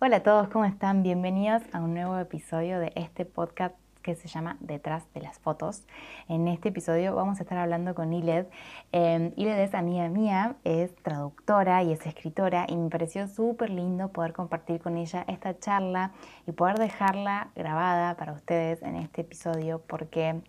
[0.00, 1.04] Hola a todos, ¿cómo están?
[1.04, 5.84] Bienvenidos a un nuevo episodio de este podcast que se llama Detrás de las fotos.
[6.28, 8.46] En este episodio vamos a estar hablando con Iled.
[8.90, 14.08] Eh, Iled es amiga mía, es traductora y es escritora y me pareció súper lindo
[14.08, 16.10] poder compartir con ella esta charla
[16.44, 20.42] y poder dejarla grabada para ustedes en este episodio porque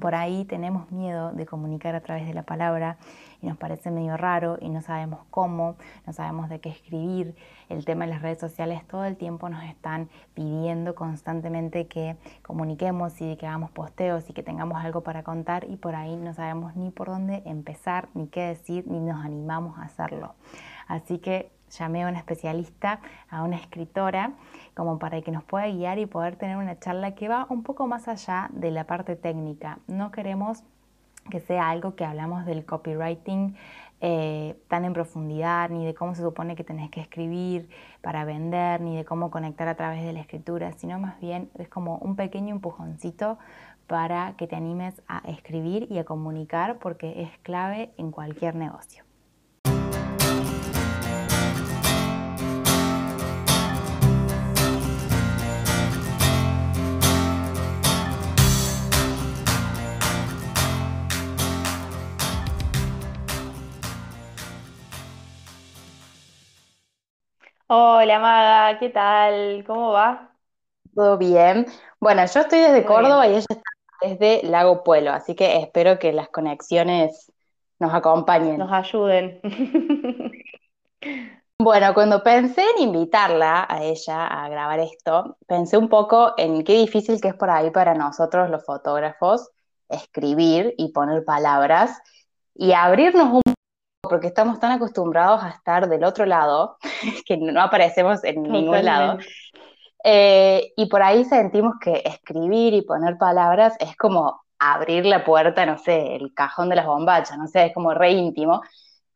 [0.00, 2.98] por ahí tenemos miedo de comunicar a través de la palabra
[3.40, 5.76] y nos parece medio raro y no sabemos cómo,
[6.06, 7.34] no sabemos de qué escribir.
[7.70, 13.18] El tema de las redes sociales todo el tiempo nos están pidiendo constantemente que comuniquemos
[13.20, 16.76] y que hagamos posteos y que tengamos algo para contar y por ahí no sabemos
[16.76, 20.34] ni por dónde empezar, ni qué decir, ni nos animamos a hacerlo.
[20.86, 23.00] Así que llamé a una especialista,
[23.30, 24.32] a una escritora,
[24.74, 27.86] como para que nos pueda guiar y poder tener una charla que va un poco
[27.86, 29.78] más allá de la parte técnica.
[29.86, 30.62] No queremos
[31.30, 33.54] que sea algo que hablamos del copywriting
[34.00, 37.68] eh, tan en profundidad, ni de cómo se supone que tenés que escribir
[38.00, 41.68] para vender, ni de cómo conectar a través de la escritura, sino más bien es
[41.68, 43.38] como un pequeño empujoncito
[43.88, 49.07] para que te animes a escribir y a comunicar porque es clave en cualquier negocio.
[67.68, 69.64] Hola Maga, ¿qué tal?
[69.66, 70.34] ¿Cómo va?
[70.94, 71.66] Todo bien.
[72.00, 72.84] Bueno, yo estoy desde Muy bien.
[72.86, 73.62] Córdoba y ella está
[74.02, 77.32] desde Lago Puelo, así que espero que las conexiones
[77.78, 77.92] nos
[78.56, 78.72] Nos acompañen.
[78.72, 79.40] ayuden.
[81.60, 86.74] Bueno, cuando pensé en invitarla a ella a grabar esto, pensé un poco en qué
[86.74, 89.50] difícil que es por ahí para nosotros los fotógrafos
[89.88, 92.00] escribir y poner palabras
[92.54, 93.42] y abrirnos un
[94.00, 96.78] porque estamos tan acostumbrados a estar del otro lado
[97.26, 99.18] que no aparecemos en ningún lado.
[100.04, 105.66] Eh, y por ahí sentimos que escribir y poner palabras es como abrir la puerta,
[105.66, 108.62] no sé, el cajón de las bombachas, no sé, es como re íntimo.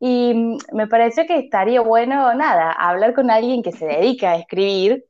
[0.01, 4.37] Y mm, me pareció que estaría bueno, nada, hablar con alguien que se dedica a
[4.37, 5.05] escribir,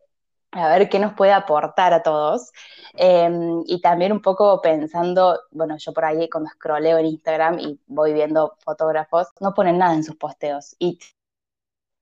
[0.53, 2.53] a ver qué nos puede aportar a todos.
[2.95, 3.29] Eh,
[3.67, 8.13] y también un poco pensando, bueno, yo por ahí cuando scrolleo en Instagram y voy
[8.13, 10.77] viendo fotógrafos, no ponen nada en sus posteos.
[10.79, 10.99] Y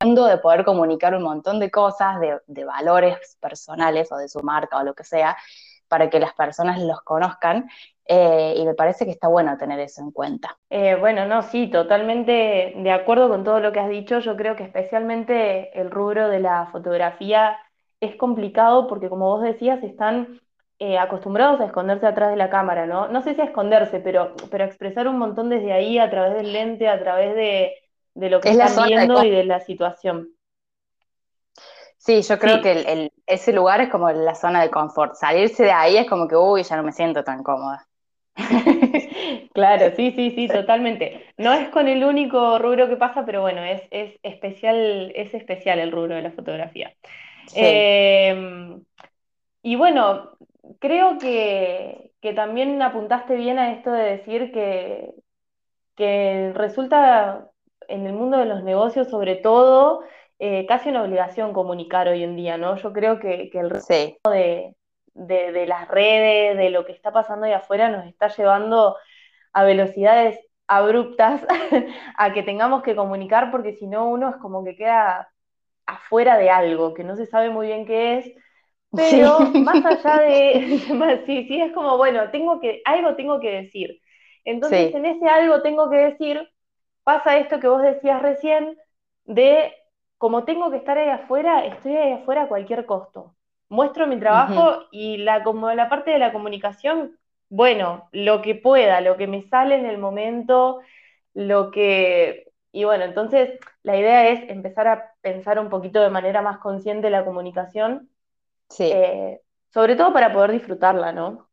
[0.00, 4.78] de poder comunicar un montón de cosas, de, de, valores personales o de su marca
[4.78, 5.36] o lo que sea,
[5.88, 7.68] para que las personas los conozcan.
[8.06, 10.58] Eh, y me parece que está bueno tener eso en cuenta.
[10.70, 14.20] Eh, bueno, no, sí, totalmente de acuerdo con todo lo que has dicho.
[14.20, 17.56] Yo creo que especialmente el rubro de la fotografía
[18.00, 20.40] es complicado porque, como vos decías, están
[20.78, 23.08] eh, acostumbrados a esconderse atrás de la cámara, ¿no?
[23.08, 26.34] No sé si a esconderse, pero, pero a expresar un montón desde ahí, a través
[26.34, 27.74] del lente, a través de,
[28.14, 30.30] de lo que Es están de viendo y de la situación.
[31.98, 35.14] Sí, yo creo que Sí, el, el, ese lugar es como la zona de confort.
[35.14, 37.86] Salirse de ahí es como que, uy, ya no me siento tan cómoda.
[39.54, 41.26] claro, sí, sí, sí, totalmente.
[41.36, 45.78] No es con el único rubro que pasa, pero bueno, es, es especial, es especial
[45.78, 46.94] el rubro de la fotografía.
[47.54, 48.78] Sí, Eh,
[49.62, 50.32] y bueno,
[50.80, 55.14] creo que, que también apuntaste bien a esto de decir que,
[55.96, 57.50] que resulta
[57.88, 60.02] en el mundo de los negocios, sobre todo,
[60.38, 62.76] eh, casi una obligación comunicar hoy en día, ¿no?
[62.76, 64.18] Yo creo que, que el sí,
[65.14, 68.96] de, de las redes, de lo que está pasando ahí afuera, nos está llevando
[69.52, 70.38] a velocidades
[70.68, 71.42] abruptas
[72.16, 75.30] a que tengamos que comunicar, porque si no uno es como que queda
[75.90, 78.34] afuera de algo, que no se sabe muy bien qué es,
[78.92, 80.78] pero más allá de,
[81.26, 84.00] sí, sí, es como, bueno, tengo que, algo tengo que decir.
[84.44, 84.96] Entonces, sí.
[84.96, 86.48] en ese algo tengo que decir,
[87.04, 88.76] pasa esto que vos decías recién,
[89.24, 89.72] de
[90.18, 93.34] como tengo que estar ahí afuera, estoy ahí afuera a cualquier costo.
[93.68, 97.16] Muestro mi trabajo y la, como la parte de la comunicación,
[97.48, 100.80] bueno, lo que pueda, lo que me sale en el momento,
[101.34, 102.52] lo que...
[102.72, 107.10] Y bueno, entonces la idea es empezar a pensar un poquito de manera más consciente
[107.10, 108.10] la comunicación,
[108.68, 108.84] sí.
[108.90, 109.40] eh,
[109.72, 111.50] sobre todo para poder disfrutarla, ¿no?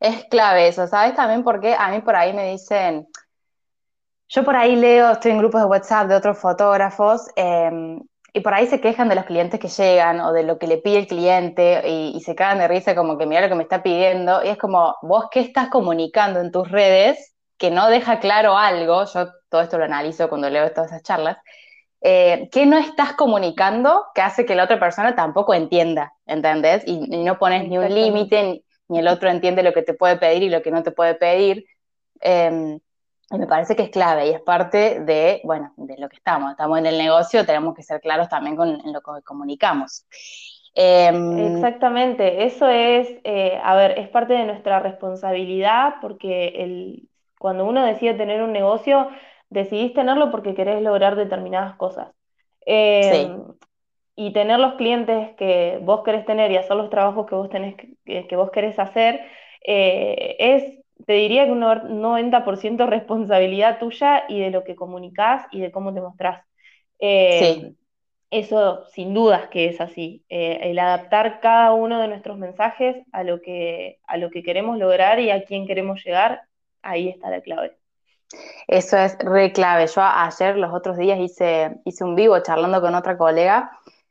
[0.00, 1.14] Es clave eso, ¿sabes?
[1.14, 3.08] También porque a mí por ahí me dicen,
[4.28, 7.70] Yo por ahí leo, estoy en grupos de WhatsApp de otros fotógrafos eh,
[8.32, 10.78] y por ahí se quejan de los clientes que llegan o de lo que le
[10.78, 13.62] pide el cliente y, y se cagan de risa como que mira lo que me
[13.64, 18.20] está pidiendo y es como, vos qué estás comunicando en tus redes que no deja
[18.20, 21.38] claro algo, yo todo esto lo analizo cuando leo todas esas charlas,
[22.02, 26.84] eh, ¿qué no estás comunicando que hace que la otra persona tampoco entienda, ¿entendés?
[26.86, 29.94] Y, y no pones ni un límite, ni, ni, el otro entiende lo que te
[29.94, 31.66] puede pedir y lo que no te puede pedir.
[32.22, 32.78] Eh,
[33.30, 36.50] Y me parece que es clave y es parte de, bueno, de lo que estamos.
[36.50, 40.06] Estamos en el negocio, tenemos que ser claros también con en lo que comunicamos.
[40.74, 47.08] Em, Exactamente, eso es, eh, a ver, es parte de nuestra responsabilidad porque el,
[47.38, 49.08] cuando uno decide tener un negocio,
[49.52, 52.08] decidís tenerlo porque querés lograr determinadas cosas.
[52.64, 53.44] Em,
[54.16, 57.76] y tener los clientes que vos querés tener y hacer los trabajos que vos, tenés,
[58.04, 59.20] que, vos querés hacer,
[59.66, 65.60] eh, es, te diría que un 90% responsabilidad tuya y de lo que comunicás y
[65.60, 66.44] de cómo te mostrás.
[66.98, 67.74] Em,
[68.30, 70.24] eso sin dudas que es así.
[70.28, 74.78] Eh, el adaptar cada uno de nuestros mensajes a lo, que, a lo que queremos
[74.78, 76.42] lograr y a quién queremos llegar,
[76.82, 77.81] ahí está la clave.
[78.66, 79.86] Eso es re clave.
[79.86, 83.70] Yo ayer, los otros días, hice, hice un vivo charlando con otra colega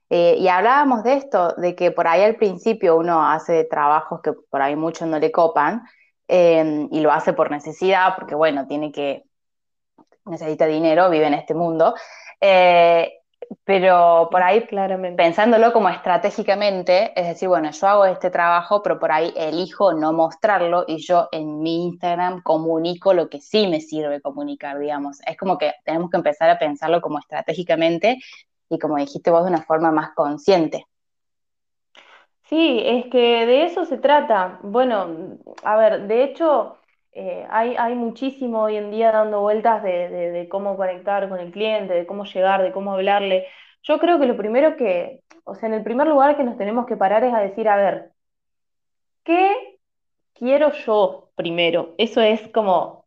[0.10, 4.34] eh, y hablábamos de esto, de que por ahí al principio uno hace trabajos que
[4.34, 5.84] por ahí muchos no le copan
[6.28, 9.24] eh, y lo hace por necesidad, porque bueno, tiene que,
[10.26, 11.96] necesita dinero, vive en este mundo
[13.64, 15.16] pero por ahí, Claramente.
[15.16, 20.14] pensándolo como estratégicamente, es decir, bueno, yo hago este trabajo, pero por ahí elijo no
[20.14, 25.20] mostrarlo y yo en mi Instagram comunico lo que sí me sirve comunicar, digamos.
[25.28, 28.20] Es como que tenemos que empezar a pensarlo como estratégicamente
[28.70, 30.86] y como dijiste vos, de una forma más consciente.
[32.44, 34.60] Sí, es que de eso se trata.
[34.64, 36.78] Bueno, a ver, de hecho,
[37.14, 41.94] eh, hay, hay, muchísimo hoy en día dando vueltas de, cómo conectar con el cliente,
[41.94, 43.48] de cómo llegar, de cómo hablarle.
[43.84, 46.86] Yo creo que lo primero que, o sea, en el primer lugar que nos tenemos
[46.86, 48.12] que parar es a decir, a ver,
[49.24, 49.78] ¿qué
[50.34, 51.96] quiero yo primero?
[51.98, 53.06] Eso es como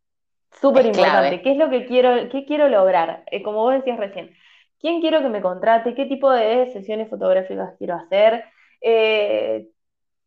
[0.60, 1.40] súper importante.
[1.40, 3.24] ¿Qué es lo que quiero, qué quiero lograr?
[3.30, 4.34] Eh, como vos decías recién,
[4.80, 5.94] ¿quién quiero que me contrate?
[5.94, 8.44] ¿Qué tipo de sesiones fotográficas quiero hacer?
[8.82, 9.68] Eh,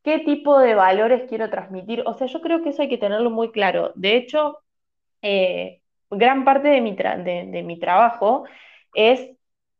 [0.07, 2.01] qué tipo de valores quiero transmitir.
[2.06, 3.92] O sea, yo creo que eso hay que tenerlo muy claro.
[3.95, 4.59] De hecho,
[5.21, 8.45] eh, gran parte de mi, de, mi trabajo
[8.94, 9.30] es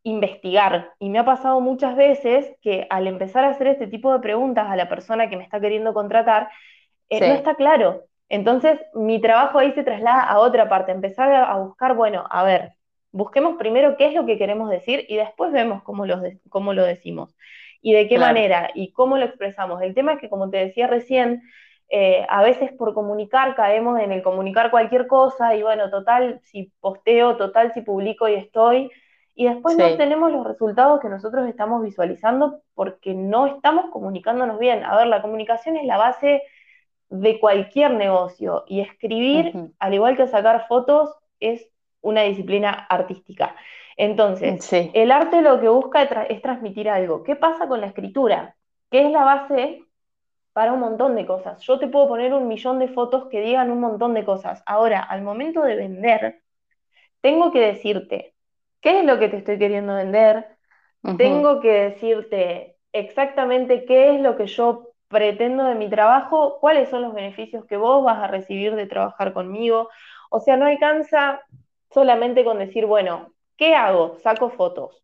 [0.04, 0.92] investigar.
[1.00, 4.68] Y me ha pasado muchas veces que al empezar a hacer este tipo de preguntas
[4.70, 6.50] a la persona que me está queriendo contratar,
[7.10, 8.04] eh, no está claro.
[8.28, 12.74] Entonces, mi trabajo ahí se traslada a otra parte, empezar a, buscar, bueno, a ver,
[13.14, 16.04] busquemos primero qué es lo que queremos decir y después vemos cómo,
[16.50, 17.34] cómo lo decimos
[17.82, 19.82] y de qué manera y cómo lo expresamos.
[19.82, 21.44] El tema es que, como te decía recién,
[21.90, 26.74] eh, a veces por comunicar caemos en el comunicar cualquier cosa y bueno, total, si
[26.82, 28.92] posteo, total, si publico y estoy,
[29.40, 34.84] y después no tenemos los resultados que nosotros estamos visualizando porque no estamos comunicándonos bien.
[34.84, 36.42] A ver, la comunicación es la base
[37.10, 41.70] de cualquier negocio y escribir, al igual que sacar fotos, es
[42.02, 43.56] una disciplina artística.
[43.98, 47.24] Entonces, el arte lo que busca es transmitir algo.
[47.24, 48.56] ¿Qué pasa con la escritura?
[48.92, 49.84] Que es la base
[50.54, 51.62] para un montón de cosas.
[51.64, 54.62] Yo te puedo poner un millón de fotos que digan un montón de cosas.
[54.66, 56.42] Ahora, al momento de vender,
[57.22, 58.36] tengo que decirte
[58.82, 60.46] qué es lo que te estoy queriendo vender.
[61.18, 67.02] Tengo que decirte exactamente qué es lo que yo pretendo de mi trabajo, cuáles son
[67.02, 69.90] los beneficios que vos vas a recibir de trabajar conmigo.
[70.30, 71.42] O sea, no alcanza
[71.90, 74.18] solamente con decir, bueno, ¿Qué hago?
[74.20, 75.04] Saco fotos.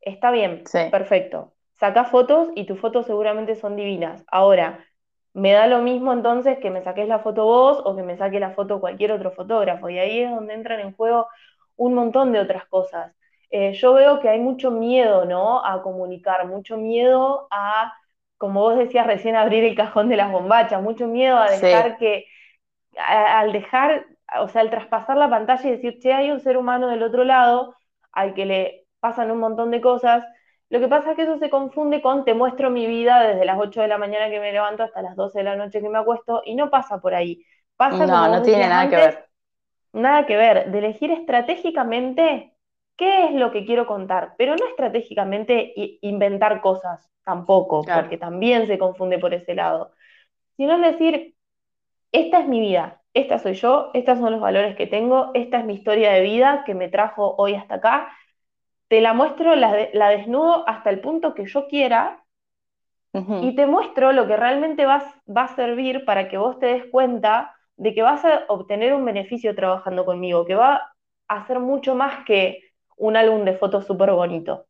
[0.00, 1.52] Está bien, perfecto.
[1.74, 4.24] Saca fotos y tus fotos seguramente son divinas.
[4.28, 4.84] Ahora,
[5.34, 8.38] me da lo mismo entonces que me saques la foto vos o que me saque
[8.40, 9.88] la foto cualquier otro fotógrafo.
[9.88, 11.26] Y ahí es donde entran en juego
[11.76, 13.12] un montón de otras cosas.
[13.50, 15.64] Eh, yo veo que hay mucho miedo, ¿no?
[15.64, 17.92] A comunicar, mucho miedo a,
[18.38, 22.26] como vos decías recién, abrir el cajón de las bombachas, mucho miedo a dejar que,
[22.96, 24.06] al dejar
[24.40, 27.24] o sea, al traspasar la pantalla y decir, che, hay un ser humano del otro
[27.24, 27.74] lado
[28.12, 30.24] al que le pasan un montón de cosas,
[30.70, 33.58] lo que pasa es que eso se confunde con te muestro mi vida desde las
[33.58, 35.98] 8 de la mañana que me levanto hasta las 12 de la noche que me
[35.98, 37.44] acuesto y no pasa por ahí.
[37.76, 39.28] Pasa no, no tiene nada que ver.
[39.92, 42.54] Nada que ver, de elegir estratégicamente
[42.96, 48.78] qué es lo que quiero contar, pero no estratégicamente inventar cosas tampoco, porque también se
[48.78, 49.92] confunde por ese lado,
[50.56, 51.34] sino decir,
[52.12, 55.64] esta es mi vida, esta soy yo, estos son los valores que tengo, esta es
[55.64, 58.12] mi historia de vida que me trajo hoy hasta acá.
[58.88, 59.72] Te la muestro, la,
[60.10, 62.24] desnudo hasta el punto que yo quiera
[63.14, 67.54] y te muestro lo que realmente va a servir para que vos te des cuenta
[67.76, 70.94] de que vas a obtener un beneficio trabajando conmigo, que va
[71.28, 72.60] a ser mucho más que
[72.96, 74.66] un álbum de fotos súper bonito.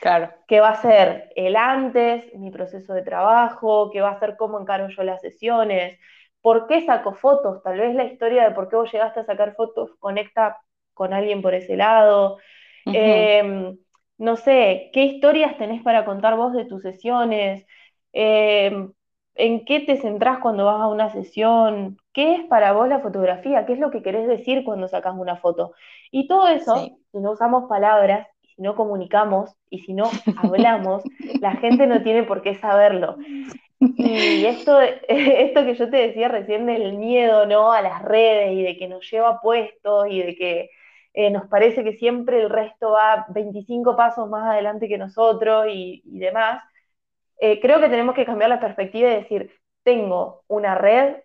[0.00, 0.30] Claro.
[0.46, 4.60] Que va a ser el antes, mi proceso de trabajo, que va a ser cómo
[4.60, 5.98] encaro yo las sesiones,
[6.44, 7.62] ¿Por qué saco fotos?
[7.62, 10.58] Tal vez la historia de por qué vos llegaste a sacar fotos conecta
[10.92, 12.36] con alguien por ese lado.
[12.84, 13.78] Em,
[14.18, 17.66] no sé, ¿qué historias tenés para contar vos de tus sesiones?
[18.12, 18.92] Em,
[19.36, 23.64] en qué te centrás cuando vas a una sesión, qué es para vos la fotografía,
[23.64, 25.72] qué es lo que querés decir cuando sacas una foto.
[26.10, 31.04] Y todo eso, si no usamos palabras, si no comunicamos y si no hablamos,
[31.40, 33.16] la gente no tiene por qué saberlo.
[33.96, 37.72] Y esto, esto que yo te decía recién del miedo ¿no?
[37.72, 40.70] a las redes y de que nos lleva puestos y de que
[41.12, 46.02] eh, nos parece que siempre el resto va 25 pasos más adelante que nosotros y
[46.04, 46.62] demás,
[47.38, 51.16] eh, creo que tenemos que cambiar la perspectiva y decir, tengo una red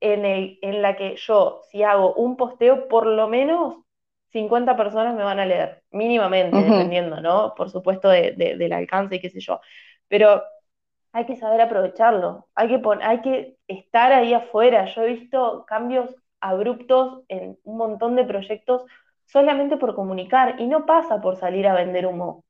[0.00, 3.84] en, la que yo, si hago un posteo, por lo menos
[4.32, 7.54] 50 personas me van a leer, mínimamente, dependiendo, ¿no?
[7.56, 9.60] Por supuesto, del alcance y qué sé yo.
[10.08, 10.42] Pero
[11.16, 14.84] hay que saber aprovecharlo, hay que, hay que estar ahí afuera.
[14.86, 18.84] Yo he visto cambios abruptos en un montón de proyectos
[19.24, 22.44] solamente por comunicar y no pasa por salir a vender humo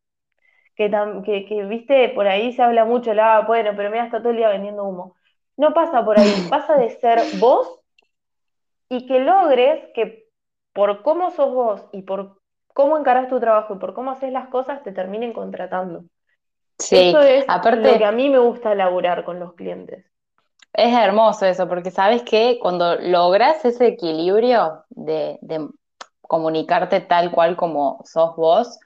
[0.74, 4.36] que, que, viste, por ahí se habla mucho, la, bueno, pero mira, está todo el
[4.36, 5.16] día vendiendo humo.
[5.56, 7.80] No pasa por ahí, pasa de ser vos
[8.88, 10.26] y que logres que
[10.72, 12.40] por cómo sos vos y por
[12.74, 16.04] cómo encarás tu trabajo y por cómo haces las cosas te terminen contratando.
[16.78, 20.04] Sí, eso es aparte, lo que a mí me gusta elaborar con los clientes.
[20.72, 25.68] Es hermoso eso, porque sabes que cuando logras ese equilibrio de, de
[26.20, 28.78] comunicarte tal cual como sos vos,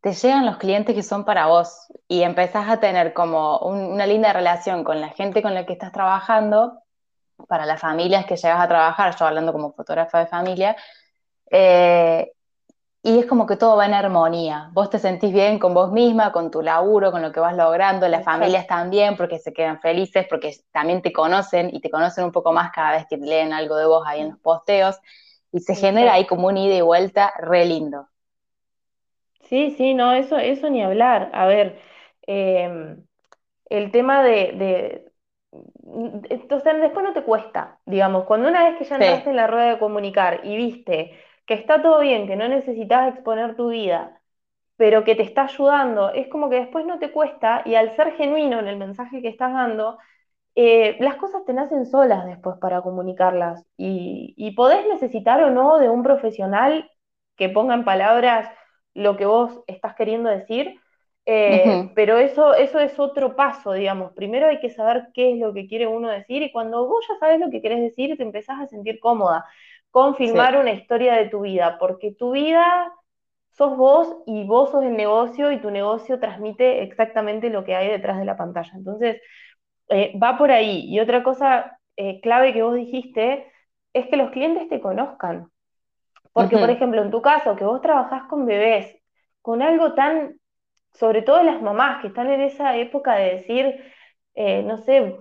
[0.00, 4.32] te llegan los clientes que son para vos y empezás a tener como una linda
[4.32, 6.82] relación con la gente con la que estás trabajando,
[7.46, 10.76] para las familias que llegas a trabajar, yo hablando como fotógrafa de familia,
[11.50, 12.32] eh,
[13.02, 14.70] y es como que todo va en armonía.
[14.72, 18.08] Vos te sentís bien con vos misma, con tu laburo, con lo que vas logrando,
[18.08, 22.32] las familias también, porque se quedan felices, porque también te conocen y te conocen un
[22.32, 24.96] poco más cada vez que leen algo de vos ahí en los posteos,
[25.52, 28.08] y se genera ahí como un ida y vuelta re lindo.
[29.44, 31.30] Sí, sí, no, eso, eso ni hablar.
[31.32, 31.80] A ver,
[32.26, 33.04] em,
[33.70, 35.10] el tema de,
[36.30, 39.70] entonces después no te cuesta, digamos, cuando una vez que ya entraste en la rueda
[39.72, 41.12] de comunicar y viste
[41.48, 44.22] que está todo bien, que no necesitas exponer tu vida,
[44.76, 48.12] pero que te está ayudando, es como que después no te cuesta y al ser
[48.16, 49.98] genuino en el mensaje que estás dando,
[50.56, 55.78] eh, las cosas te nacen solas después para comunicarlas y, y podés necesitar o no
[55.78, 56.90] de un profesional
[57.36, 58.50] que ponga en palabras
[58.94, 60.80] lo que vos estás queriendo decir,
[61.30, 64.12] eh, pero eso, eso es otro paso, digamos.
[64.14, 67.16] Primero hay que saber qué es lo que quiere uno decir y cuando vos ya
[67.18, 69.44] sabes lo que querés decir, te empezás a sentir cómoda
[69.90, 72.90] con filmar una historia de tu vida, porque tu vida
[73.50, 77.88] sos vos y vos sos el negocio y tu negocio transmite exactamente lo que hay
[77.90, 78.72] detrás de la pantalla.
[78.74, 79.20] Entonces,
[79.90, 80.86] eh, va por ahí.
[80.86, 83.52] Y otra cosa eh, clave que vos dijiste
[83.92, 85.50] es que los clientes te conozcan.
[86.32, 88.96] Porque, por ejemplo, en tu caso, que vos trabajás con bebés,
[89.42, 90.38] con algo tan,
[90.92, 93.92] sobre todo las mamás que están en esa época de decir,
[94.34, 95.16] eh, no sé,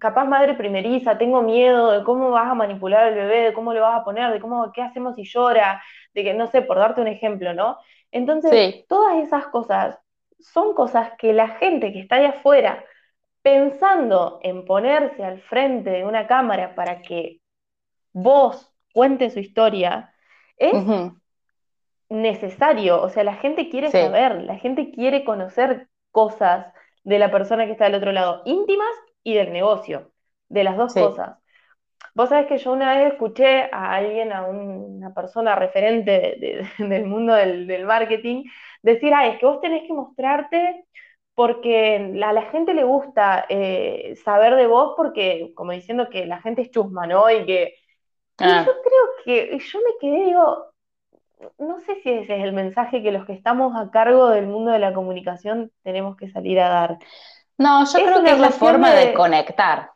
[0.00, 3.80] capaz madre primeriza, tengo miedo de cómo vas a manipular al bebé, de cómo le
[3.80, 5.82] vas a poner, de cómo, qué hacemos si llora,
[6.14, 7.78] de que, no sé, por darte un ejemplo, ¿no?
[8.10, 9.98] Entonces, todas esas cosas
[10.38, 12.84] son cosas que la gente que está allá afuera,
[13.42, 17.40] pensando en ponerse al frente de una cámara para que
[18.12, 20.14] vos cuentes su historia,
[20.56, 20.84] es
[22.10, 26.66] necesario, o sea, la gente quiere saber, la gente quiere conocer cosas
[27.04, 28.90] de la persona que está del otro lado, íntimas
[29.22, 30.10] y del negocio,
[30.48, 31.38] de las dos cosas.
[32.14, 37.34] Vos sabés que yo una vez escuché a alguien, a una persona referente del mundo
[37.34, 38.44] del, marketing,
[38.82, 40.84] decir, ah, es que vos tenés que mostrarte
[41.34, 46.42] porque a la gente le gusta eh, saber de vos porque, como diciendo que la
[46.42, 47.30] gente es chusma, ¿no?
[47.30, 47.74] Y que
[48.40, 48.64] y ah.
[48.66, 50.69] yo creo que, yo me quedé, digo,
[51.58, 54.70] no sé si ese es el mensaje que los que estamos a cargo del mundo
[54.70, 56.98] de la comunicación tenemos que salir a dar.
[57.58, 59.90] No, yo creo que es la forma de, conectar.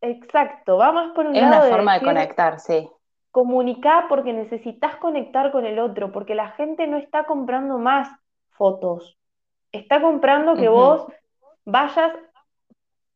[0.00, 1.46] Exacto, va más por un lado.
[1.46, 2.88] Es una forma de, conectar, sí.
[3.30, 8.08] Comunicar porque necesitas conectar con el otro, porque la gente no está comprando más
[8.50, 9.18] fotos,
[9.72, 11.06] está comprando que vos
[11.64, 12.12] vayas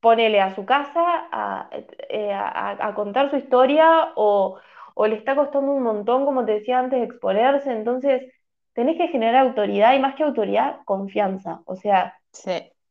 [0.03, 1.69] ponele a su casa
[2.09, 4.59] eh, a, contar su historia o,
[4.97, 8.33] le está costando un montón, como te decía antes, exponerse, entonces
[8.75, 11.63] tenés que generar autoridad y más que autoridad, confianza.
[11.67, 12.19] O sea,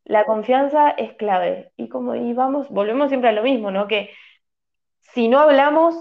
[0.03, 1.71] la confianza es clave.
[1.77, 3.87] Y como y vamos, volvemos siempre a lo mismo, ¿no?
[3.87, 4.09] Que
[5.13, 5.95] si no hablamos,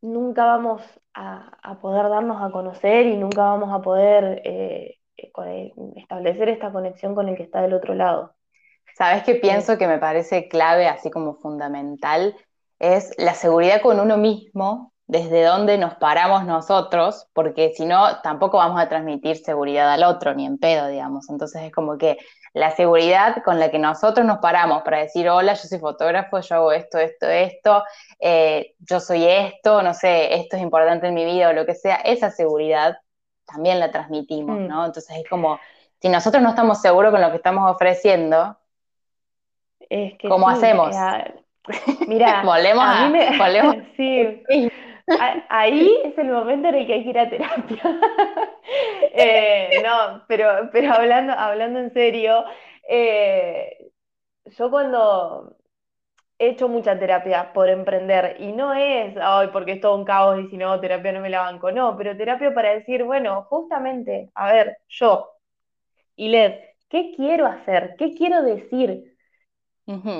[0.00, 0.82] nunca vamos
[1.14, 7.14] a, poder darnos a conocer y nunca vamos a poder eh, eh, establecer esta conexión
[7.14, 8.34] con el que está del otro lado.
[8.94, 12.36] ¿Sabes qué pienso que me parece clave, así como fundamental?
[12.78, 18.58] Es la seguridad con uno mismo desde dónde nos paramos nosotros, porque si no, tampoco
[18.58, 21.28] vamos a transmitir seguridad al otro, ni en pedo, digamos.
[21.28, 22.18] Entonces es como que
[22.54, 26.54] la seguridad con la que nosotros nos paramos para decir, hola, yo soy fotógrafo, yo
[26.56, 27.84] hago esto, esto, esto,
[28.20, 31.74] eh, yo soy esto, no sé, esto es importante en mi vida o lo que
[31.74, 32.98] sea, esa seguridad
[33.46, 34.66] también la transmitimos, mm.
[34.66, 34.84] ¿no?
[34.84, 35.58] Entonces es como,
[36.00, 38.56] si nosotros no estamos seguros con lo que estamos ofreciendo,
[39.88, 40.94] es que ¿cómo hacemos?
[42.06, 43.18] mira, volvemos a, mí
[43.96, 44.70] sí.
[45.48, 47.82] Ahí es el momento en el que hay que ir a terapia.
[49.14, 52.44] Eh, no, pero, pero hablando, hablando en serio,
[52.88, 53.90] eh,
[54.46, 55.56] yo cuando
[56.38, 60.40] he hecho mucha terapia por emprender y no es, ay, porque es todo un caos
[60.40, 64.30] y si no, terapia no me la banco, no, pero terapia para decir, bueno, justamente,
[64.34, 65.32] a ver, yo,
[66.16, 66.54] y Led,
[66.88, 67.96] ¿qué quiero hacer?
[67.98, 69.16] ¿Qué quiero decir?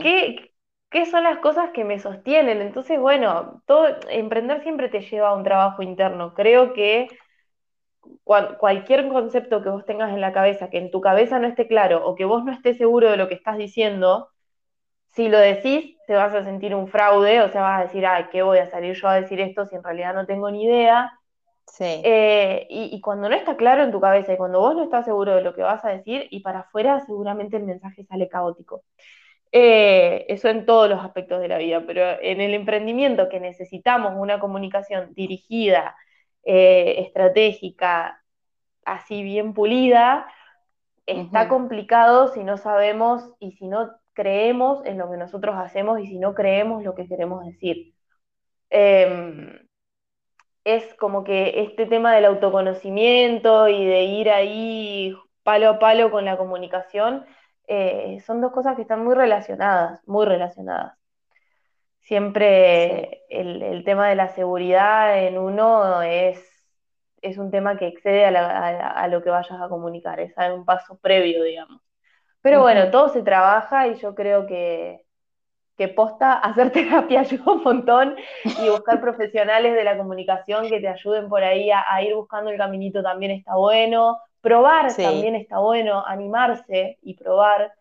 [0.01, 0.52] ¿Qué,
[0.93, 2.61] qué son las cosas que me sostienen.
[2.61, 6.35] Entonces, bueno, todo, emprender siempre te lleva a un trabajo interno.
[6.35, 7.09] Creo que
[8.25, 12.05] cualquier concepto que vos tengas en la cabeza, que en tu cabeza no esté claro
[12.07, 14.29] o que vos no estés seguro de lo que estás diciendo,
[15.13, 18.27] si lo decís, te vas a sentir un fraude, o sea, vas a decir, ay,
[18.31, 21.13] ¿qué voy a salir yo a decir esto si en realidad no tengo ni idea?
[21.67, 21.85] Sí.
[21.85, 25.05] Eh, y, y, cuando no está claro en tu cabeza y cuando vos no estás
[25.05, 28.83] seguro de lo que vas a decir, y para afuera seguramente el mensaje sale caótico.
[29.55, 34.15] Eh, eso en todos los aspectos de la vida, pero en el emprendimiento que necesitamos
[34.17, 35.95] una comunicación dirigida,
[36.45, 38.25] eh, estratégica,
[38.85, 40.27] así bien pulida,
[41.07, 46.07] está complicado si no sabemos y si no creemos en lo que nosotros hacemos y
[46.07, 47.95] si no creemos lo que queremos decir.
[48.71, 49.59] Em,
[50.65, 56.25] es como que este tema del autoconocimiento y de ir ahí palo a palo con
[56.25, 57.27] la comunicación
[57.67, 60.97] eh, son dos cosas que están muy relacionadas, muy relacionadas.
[62.01, 66.41] Siempre el, tema de la seguridad en uno es,
[67.23, 71.45] es un tema que excede a, lo que vayas a comunicar, es un paso previo,
[71.45, 71.81] digamos.
[72.41, 75.07] Pero bueno, todo se trabaja y yo creo que,
[75.77, 80.89] que posta hacer terapia ayuda un montón y buscar profesionales de la comunicación que te
[80.89, 86.05] ayuden por ahí a ir buscando el caminito también está bueno Probar también está bueno,
[86.05, 87.73] animarse y probar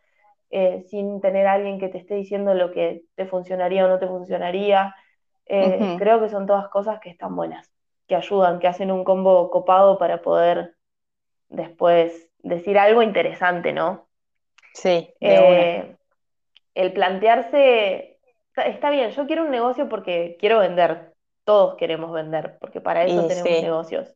[0.52, 4.00] eh, sin tener a alguien que te esté diciendo lo que te funcionaría o no
[4.00, 4.96] te funcionaría.
[5.48, 7.74] Eh, creo que son todas cosas que están buenas,
[8.08, 10.76] que ayudan, que hacen un combo copado para poder
[11.50, 14.08] después decir algo interesante, ¿no?
[14.74, 15.14] Sí.
[15.20, 15.96] Eh,
[16.76, 18.20] el plantearse,
[18.56, 23.26] está, bien, yo quiero un negocio porque quiero vender, todos queremos vender, porque para eso
[23.28, 24.16] tenemos negocios.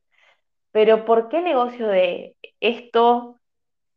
[0.76, 3.40] Pero ¿por qué negocio de esto?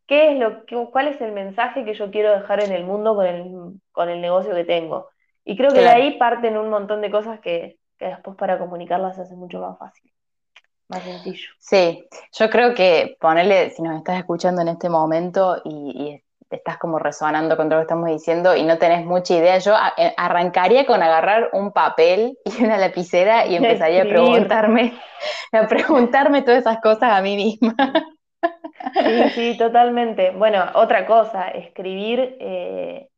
[0.07, 3.25] ¿Qué es lo, ¿Cuál es el mensaje que yo quiero dejar en el mundo con
[3.25, 5.09] el, con el negocio que tengo?
[5.43, 9.23] Y creo que de ahí parten un montón de cosas que, después para comunicarlas se
[9.23, 10.09] hace mucho más fácil,
[10.87, 11.49] más sencillo.
[11.59, 16.23] Sí, yo creo que ponerle, si nos estás escuchando en este momento y,
[16.57, 19.75] estás como resonando con todo lo que estamos diciendo y no tenés mucha idea, yo
[19.97, 24.93] eh, arrancaría con agarrar un papel y una lapicera y empezaría a preguntarme
[25.51, 27.75] a preguntarme todas esas cosas a mí misma.
[28.93, 30.31] Sí, sí, totalmente.
[30.31, 33.09] Bueno, otra cosa, escribir eh,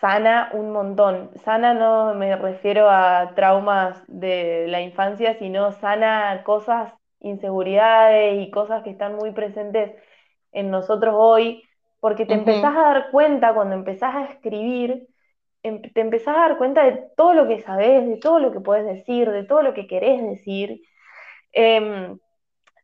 [0.00, 1.30] sana un montón.
[1.44, 8.82] Sana no me refiero a traumas de la infancia, sino sana cosas, inseguridades y cosas
[8.82, 9.92] que están muy presentes
[10.52, 11.62] en nosotros hoy,
[12.00, 15.08] porque te empezás a dar cuenta cuando empezás a escribir,
[15.62, 18.60] em, te empezás a dar cuenta de todo lo que sabes, de todo lo que
[18.60, 20.82] puedes decir, de todo lo que querés decir,
[21.52, 22.18] Em,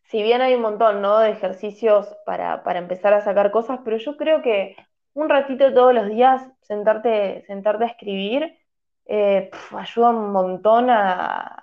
[0.05, 1.18] si bien hay un montón ¿no?
[1.20, 4.77] de ejercicios para, empezar a sacar cosas, pero yo creo que
[5.14, 8.59] un ratito todos los días sentarte, sentarte a escribir
[9.07, 11.61] eh, ayuda un montón a,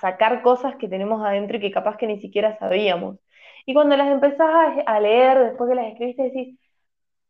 [0.00, 3.18] sacar cosas que tenemos adentro y que capaz que ni siquiera sabíamos.
[3.66, 6.58] Y cuando las empezás a, a leer, después que las escribiste, decís,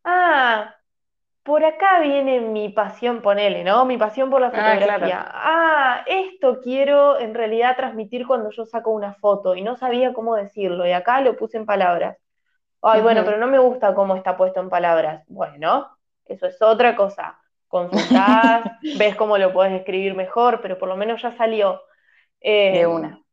[0.05, 0.75] ah,
[1.43, 3.85] por acá viene mi pasión, ponele, ¿no?
[3.85, 5.27] Mi pasión por la ah, fotografía.
[5.33, 10.37] Ah, esto quiero en realidad transmitir cuando yo saco una foto y no sabía cómo
[10.37, 12.17] decirlo y acá lo puse en palabras.
[12.83, 15.25] Ay, bueno, pero no me gusta cómo está puesto en palabras.
[15.29, 15.89] Bueno,
[16.25, 17.39] eso es otra cosa.
[17.69, 18.63] Consultás,
[18.99, 21.83] ves cómo lo puedes escribir mejor, pero por lo menos ya salió.
[22.41, 23.09] de una.
[23.09, 23.25] Em,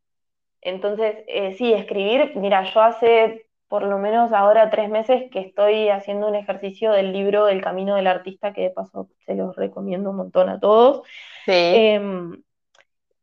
[0.62, 5.89] entonces, eh, sí, escribir, mira, yo hace por lo menos ahora tres meses que estoy
[5.89, 10.12] haciendo un ejercicio del libro El Camino del Artista, que de paso se los recomiendo
[10.12, 11.01] un montón a todos.
[11.45, 11.51] Sí.
[11.53, 12.43] Em,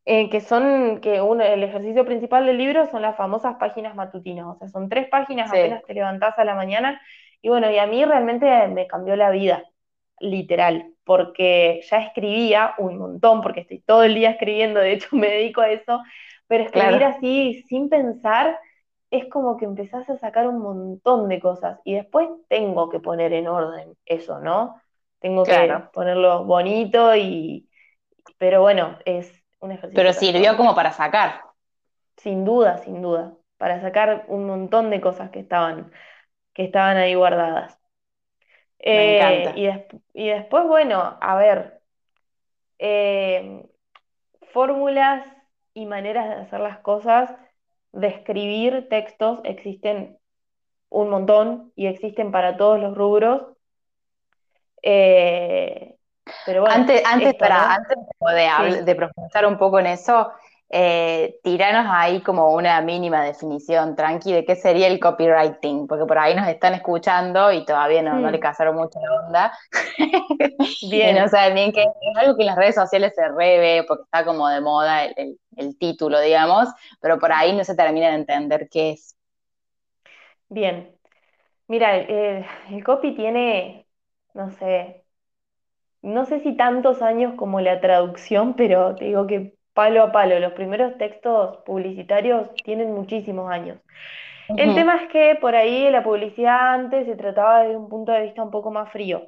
[0.07, 4.54] eh, que son, que el ejercicio principal del libro son las famosas páginas matutinas, o
[4.57, 7.00] sea, son tres páginas apenas te levantás a la mañana,
[7.40, 9.64] y bueno, y a mí realmente me cambió la vida.
[10.20, 15.28] literal, porque ya escribía un montón, porque estoy todo el día escribiendo, de hecho me
[15.28, 16.02] dedico a eso,
[16.46, 18.59] pero escribir así sin pensar
[19.14, 23.33] es como que empezás a sacar un montón de cosas y después tengo que poner
[23.33, 24.81] en orden eso, ¿no?
[25.20, 27.68] Tengo que ponerlo bonito y,
[28.38, 29.94] pero bueno, es un ejercicio.
[29.94, 31.42] Pero sirvió como para sacar.
[32.16, 35.92] Sin duda, sin duda, para sacar un montón de cosas que estaban,
[36.53, 37.79] que estaban ahí guardadas.
[38.85, 39.50] Me encanta.
[39.55, 41.81] Eh, y, después, bueno, a ver,
[42.81, 43.64] eh,
[44.50, 45.24] fórmulas
[45.72, 47.33] y maneras de hacer las cosas,
[47.94, 50.18] de escribir textos, existen
[50.90, 53.42] un montón y existen para todos los rubros.
[54.83, 55.96] Eh,
[56.46, 60.30] pero bueno, antes, antes, para, antes de, de profundizar un poco en eso,
[60.70, 66.18] eh, tiranos ahí como una mínima definición, tranqui, de qué sería el copywriting, porque por
[66.18, 69.53] ahí nos están escuchando y todavía no, no le casaron mucho la onda.
[70.90, 71.16] Bien.
[71.16, 74.05] y no saben bien que es algo que en las redes sociales se reve, porque
[74.05, 75.38] está como de moda el,
[75.79, 76.68] título, digamos,
[77.00, 79.16] pero por ahí no se termina de entender qué es.
[80.48, 80.90] Bien.
[81.68, 83.87] Mira, el copy tiene,
[84.35, 85.05] no sé,
[86.03, 90.38] no sé si tantos años como la traducción, pero te digo que palo a palo.
[90.38, 93.78] Los primeros textos publicitarios tienen muchísimos años.
[94.56, 98.22] El tema es que por ahí la publicidad antes se trataba desde un punto de
[98.22, 99.26] vista un poco más frío.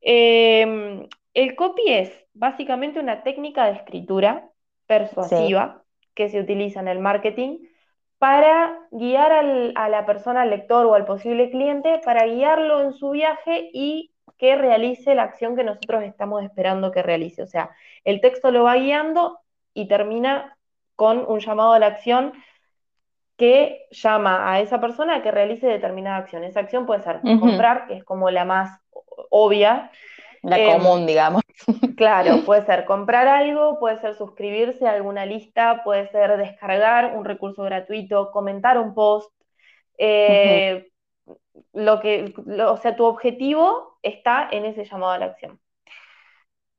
[0.00, 4.48] Em, el copy es básicamente una técnica de escritura
[4.86, 5.82] persuasiva
[6.14, 7.58] que se utiliza en el marketing
[8.18, 13.10] para guiar a la persona, al lector o al posible cliente, para guiarlo en su
[13.10, 17.42] viaje y que realice la acción que nosotros estamos esperando que realice.
[17.42, 17.70] O sea,
[18.04, 19.38] el texto lo va guiando
[19.74, 20.56] y termina
[20.96, 22.32] con un llamado a la acción
[23.36, 26.42] que llama a esa persona a que realice determinada acción.
[26.42, 28.80] Esa acción puede ser comprar, que es como la más
[29.30, 29.92] obvia.
[30.42, 31.42] La em, común, digamos.
[31.96, 37.24] Claro, puede ser comprar algo, puede ser suscribirse a alguna lista, puede ser descargar un
[37.24, 39.32] recurso gratuito, comentar un post.
[39.98, 40.88] Eh,
[41.72, 42.34] lo que,
[42.66, 45.60] o sea, tu objetivo está en ese llamado a la acción.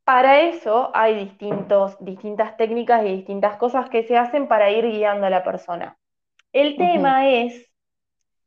[0.10, 5.28] Para eso hay distintos, distintas técnicas y distintas cosas que se hacen para ir guiando
[5.28, 6.00] a la persona.
[6.52, 7.72] El tema es,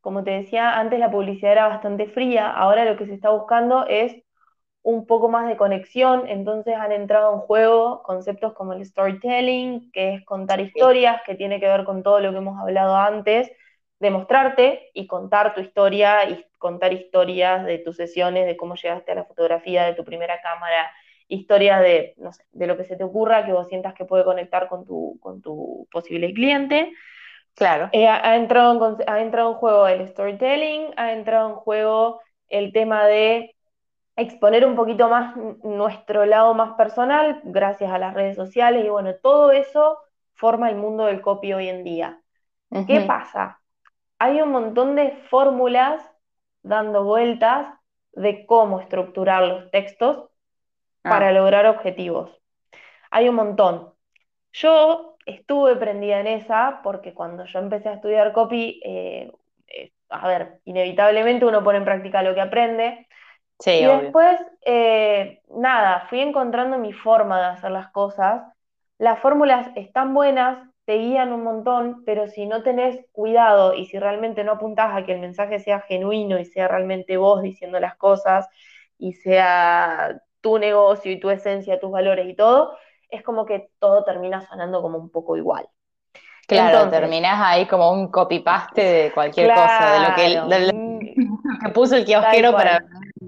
[0.00, 3.86] como te decía, antes la publicidad era bastante fría, ahora lo que se está buscando
[3.86, 4.24] es
[4.82, 10.14] un poco más de conexión, entonces han entrado en juego conceptos como el storytelling, que
[10.14, 13.52] es contar historias, que tiene que ver con todo lo que hemos hablado antes,
[14.00, 19.12] de mostrarte y contar tu historia y contar historias de tus sesiones, de cómo llegaste
[19.12, 20.90] a la fotografía, de tu primera cámara,
[21.28, 24.24] historias de, no sé, de lo que se te ocurra, que vos sientas que puede
[24.24, 26.92] conectar con tu, con tu posible cliente.
[27.54, 27.88] Claro.
[27.92, 32.72] Eh, ha, entrado en, ha entrado en juego el storytelling, ha entrado en juego el
[32.72, 33.54] tema de
[34.16, 39.14] exponer un poquito más nuestro lado más personal gracias a las redes sociales y bueno,
[39.22, 39.98] todo eso
[40.34, 42.20] forma el mundo del copy hoy en día.
[42.86, 43.60] ¿Qué pasa?
[44.18, 46.02] Hay un montón de fórmulas
[46.62, 47.66] dando vueltas
[48.12, 50.30] de cómo estructurar los textos
[51.02, 51.32] para ah.
[51.32, 52.30] lograr objetivos.
[53.10, 53.92] Hay un montón.
[54.52, 59.32] Yo estuve prendida en esa porque cuando yo empecé a estudiar copy, eh,
[59.68, 63.06] eh, a ver, inevitablemente uno pone en práctica lo que aprende.
[63.58, 68.42] Sí, y después, eh, nada, fui encontrando mi forma de hacer las cosas.
[68.98, 73.98] Las fórmulas están buenas, te guían un montón, pero si no tenés cuidado y si
[73.98, 77.96] realmente no apuntás a que el mensaje sea genuino y sea realmente vos diciendo las
[77.96, 78.48] cosas
[78.98, 82.76] y sea tu negocio y tu esencia, tus valores y todo,
[83.08, 85.66] es como que todo termina sonando como un poco igual.
[86.46, 91.16] Claro, terminas ahí como un copy-paste de cualquier cosa, de lo que,
[91.64, 92.84] que puso el kiosquero para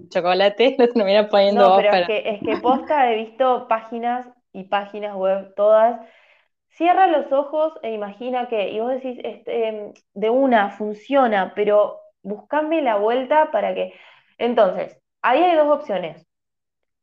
[0.08, 4.64] chocolate, lo terminas poniendo no, pero es, que, es que posta he visto páginas y
[4.64, 6.00] páginas web todas.
[6.70, 12.82] Cierra los ojos e imagina que, y vos decís, este, de una funciona, pero buscame
[12.82, 13.94] la vuelta para que.
[14.38, 16.26] Entonces, ahí hay dos opciones.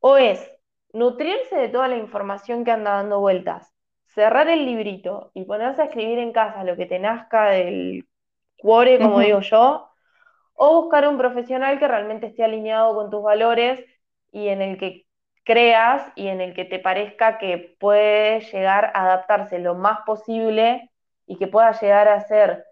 [0.01, 0.51] O es
[0.93, 3.73] nutrirse de toda la información que anda dando vueltas,
[4.07, 8.07] cerrar el librito y ponerse a escribir en casa lo que te nazca del
[8.57, 9.89] cuore, como digo yo,
[10.55, 13.85] o buscar un profesional que realmente esté alineado con tus valores
[14.31, 15.05] y en el que
[15.43, 20.91] creas y en el que te parezca que puede llegar a adaptarse lo más posible
[21.27, 22.65] y que pueda llegar a ser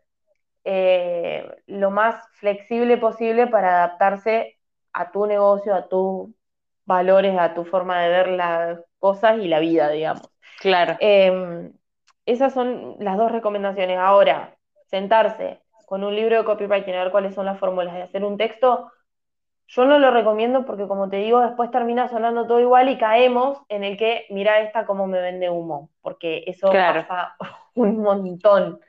[0.65, 4.57] eh, lo más flexible posible para adaptarse
[4.93, 6.33] a tu negocio, a tu
[6.89, 10.27] valores a tu forma de ver las cosas y la vida, digamos.
[10.59, 10.97] Claro.
[10.99, 11.71] Em,
[12.25, 13.99] esas son las dos recomendaciones.
[13.99, 14.55] Ahora,
[14.87, 18.37] sentarse con un libro de copywriting a ver cuáles son las fórmulas de hacer un
[18.37, 18.91] texto,
[19.67, 23.59] yo no lo recomiendo porque, como te digo, después termina sonando todo igual y caemos
[23.69, 27.35] en el que, mira esta como me vende humo, porque eso pasa
[27.75, 28.79] un montón.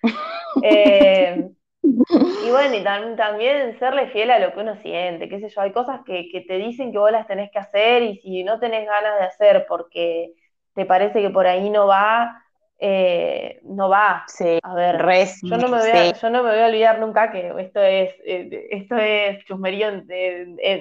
[0.62, 1.50] Eh,
[1.82, 2.84] y bueno, y
[3.16, 6.42] también serle fiel a lo que uno siente, qué sé yo, hay cosas que, que,
[6.42, 9.66] te dicen que vos las tenés que hacer y si no tenés ganas de hacer
[9.68, 10.32] porque
[10.74, 12.42] te parece que por ahí no va,
[12.78, 14.24] eh, no va.
[14.26, 14.96] Sí, a ver,
[15.42, 18.14] yo, no me voy a, yo no me voy a olvidar nunca que esto es,
[18.24, 20.02] eh, esto es chusmerío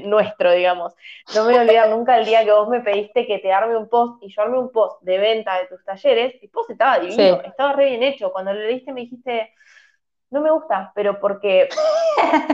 [0.05, 0.95] nuestro, digamos.
[1.35, 3.75] No me voy a olvidar nunca el día que vos me pediste que te arme
[3.75, 6.99] un post y yo arme un post de venta de tus talleres, y post estaba
[6.99, 8.31] divino, estaba re bien hecho.
[8.31, 9.53] Cuando lo leíste me dijiste,
[10.31, 11.69] no me gusta, pero porque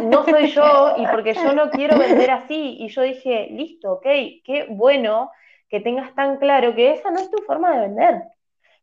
[0.03, 2.77] no soy yo y porque yo no quiero vender así.
[2.79, 4.03] Y yo dije, listo, ok,
[4.43, 5.31] qué bueno
[5.69, 8.23] que tengas tan claro que esa no es tu forma de vender.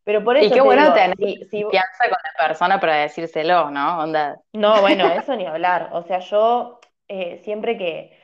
[0.04, 0.46] Pero por eso.
[0.46, 4.00] Y qué bueno tener confianza con la persona para decírselo, ¿no?
[4.00, 4.36] Onda.
[4.52, 5.90] No, bueno, eso ni hablar.
[5.92, 8.18] O sea, yo eh, siempre que,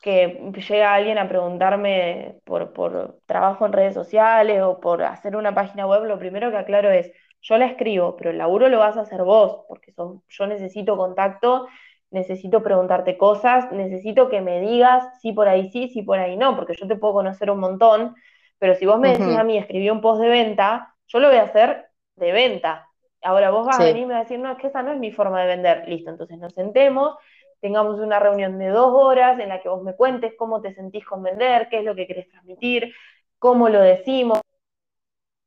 [0.00, 5.54] que, llega alguien a preguntarme por, por trabajo en redes sociales o por hacer una
[5.54, 7.10] página web, lo primero que aclaro es,
[7.44, 9.92] yo la escribo, pero el laburo lo vas a hacer vos, porque
[10.28, 11.68] yo necesito contacto,
[12.10, 16.56] necesito preguntarte cosas, necesito que me digas si por ahí sí, si por ahí no,
[16.56, 18.14] porque yo te puedo conocer un montón,
[18.58, 21.36] pero si vos me decís a mí, escribí un post de venta, yo lo voy
[21.36, 22.88] a hacer de venta.
[23.20, 24.92] Ahora vos vas a venir y me vas a decir, no, es que esa no
[24.92, 25.86] es mi forma de vender.
[25.86, 27.16] Listo, entonces nos sentemos,
[27.60, 31.04] tengamos una reunión de dos horas en la que vos me cuentes cómo te sentís
[31.04, 32.94] con vender, qué es lo que querés transmitir,
[33.38, 34.40] cómo lo decimos.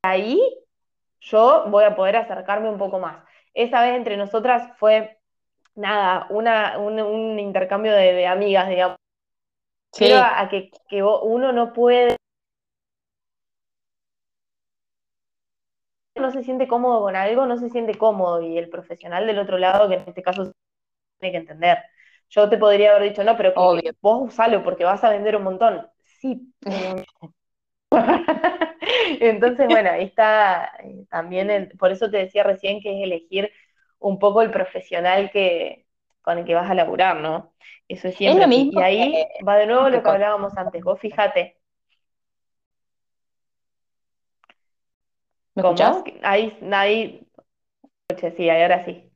[0.04, 0.40] Ahí
[1.20, 3.24] yo voy a poder acercarme un poco más.
[3.54, 5.20] Esa vez entre nosotras fue,
[5.76, 8.98] nada, una, un, intercambio de, amigas, digamos.
[9.94, 10.12] Sí.
[10.14, 12.18] a, que, que uno no puede
[16.20, 19.58] no se siente cómodo con algo, no se siente cómodo y el profesional del otro
[19.58, 20.52] lado, que en este caso
[21.20, 21.80] tiene que entender.
[22.30, 23.54] Yo te podría haber dicho, no, pero
[24.02, 25.88] vos usalo porque vas a vender un montón.
[26.04, 26.54] Sí.
[29.20, 33.52] Entonces, bueno, ahí está eh, también, por eso te decía recién que es elegir
[34.00, 35.86] un poco el profesional que,
[36.22, 37.54] con el que vas a laburar, ¿no?
[37.88, 38.42] Eso es siempre.
[38.42, 40.84] lo mismo y ahí va de nuevo lo que hablábamos antes.
[40.84, 41.58] Vos fíjate,
[45.56, 46.04] ¿Me escuchás?
[46.22, 47.28] Ahí, ahí,
[48.36, 49.07] sí, ahora sí.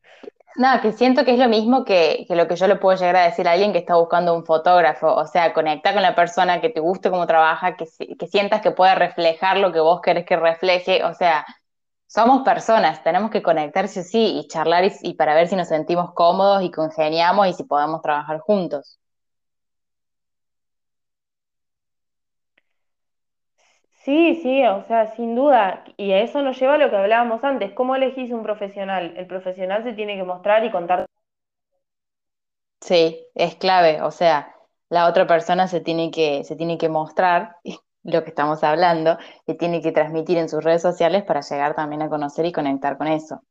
[0.56, 3.24] No, que siento que es lo mismo que, lo que yo le puedo llegar a
[3.24, 5.08] decir a alguien que está buscando un fotógrafo.
[5.14, 7.86] O sea, conecta con la persona que te guste cómo trabaja, que,
[8.18, 11.04] que sientas que puede reflejar lo que vos querés que refleje.
[11.06, 11.46] O sea,
[12.08, 16.64] somos personas, tenemos que conectarse sí y charlar y para ver si nos sentimos cómodos
[16.64, 19.01] y congeniamos y si podemos trabajar juntos.
[24.04, 25.84] Sí, sí, o sea, sin duda.
[25.98, 27.72] Y a eso nos lleva a lo que hablábamos antes.
[27.74, 29.14] ¿Cómo elegís un profesional?
[29.18, 31.06] El profesional se tiene que mostrar y contar.
[32.82, 34.02] Sí, es clave.
[34.02, 34.54] O sea,
[34.90, 37.56] la otra persona se tiene que, se tiene que mostrar
[38.04, 42.02] lo que estamos hablando y tiene que transmitir en sus redes sociales para llegar también
[42.02, 43.42] a conocer y conectar con eso.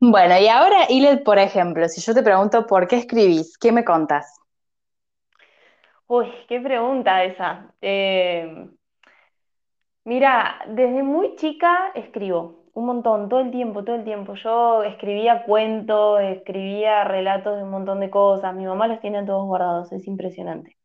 [0.00, 3.84] Bueno, y ahora, Iled, por ejemplo, si yo te pregunto por qué escribís, ¿qué me
[3.84, 4.26] contas?
[6.06, 7.74] Uy, qué pregunta esa.
[7.80, 8.68] Eh,
[10.04, 14.34] Mira, desde muy chica escribo, un montón, todo el tiempo, todo el tiempo.
[14.34, 18.54] Yo escribía cuentos, escribía relatos de un montón de cosas.
[18.54, 20.76] Mi mamá los tiene todos guardados, es impresionante.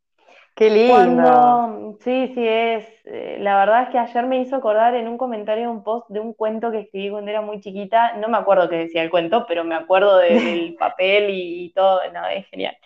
[0.56, 0.94] Qué lindo.
[0.94, 2.86] Cuando, sí, sí, es.
[3.06, 6.20] Eh, la verdad es que ayer me hizo acordar en un comentario un post de
[6.20, 8.18] un cuento que escribí cuando era muy chiquita.
[8.18, 12.02] No me acuerdo qué decía el cuento, pero me acuerdo del papel y, todo.
[12.14, 12.78] No, es genial.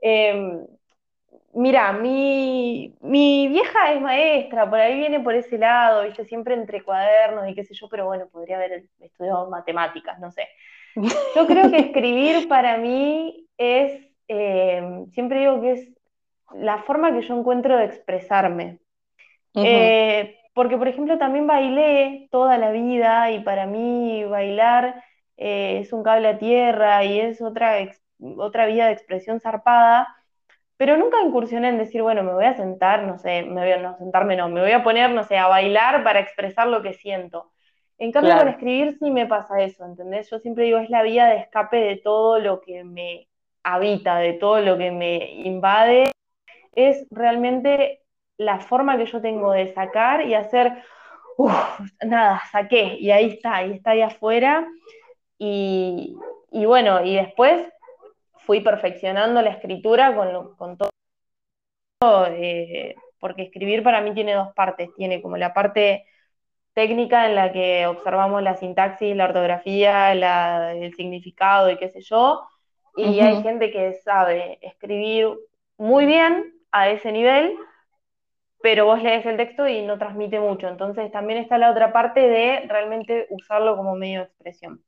[0.00, 0.66] Em,
[1.56, 6.24] Mira, mi, mi vieja es maestra, por ahí viene por ese lado, ¿viste?
[6.24, 10.48] Siempre entre cuadernos y qué sé yo, pero bueno, podría haber estudiado matemáticas, no sé.
[11.34, 15.88] Yo creo que escribir para mí es, eh, siempre digo que es
[16.54, 18.80] la forma que yo encuentro de expresarme.
[19.62, 25.02] Eh, porque, por ejemplo, también bailé toda la vida y para mí bailar
[25.36, 27.76] eh, es un cable a tierra y es otra,
[28.38, 30.08] otra vía de expresión zarpada
[30.76, 33.78] pero nunca incursioné en decir, bueno, me voy a sentar, no sé, me voy a,
[33.78, 36.94] no, sentarme no, me voy a poner, no sé, a bailar para expresar lo que
[36.94, 37.52] siento.
[37.98, 40.28] En cambio, con escribir sí me pasa eso, ¿entendés?
[40.28, 43.28] Yo siempre digo, es la vía de escape de todo lo que me
[43.62, 46.10] habita, de todo lo que me invade.
[46.72, 48.02] Es realmente
[48.36, 50.72] la forma que yo tengo de sacar y hacer,
[51.36, 51.54] uff,
[52.04, 54.66] nada, saqué, y ahí está, ahí está ahí afuera.
[55.38, 56.16] Y,
[56.50, 57.64] y bueno, y después
[58.46, 64.90] fui perfeccionando la escritura con, con todo, eh, porque escribir para mí tiene dos partes,
[64.96, 66.06] tiene como la parte
[66.74, 72.46] técnica en la que observamos la sintaxis, la ortografía, el significado y qué sé yo,
[72.96, 75.28] y hay gente que sabe escribir
[75.76, 77.56] muy bien a ese nivel,
[78.60, 80.68] pero vos lees el texto y no transmite mucho.
[80.68, 84.82] Entonces también está la otra parte de realmente usarlo como medio de expresión.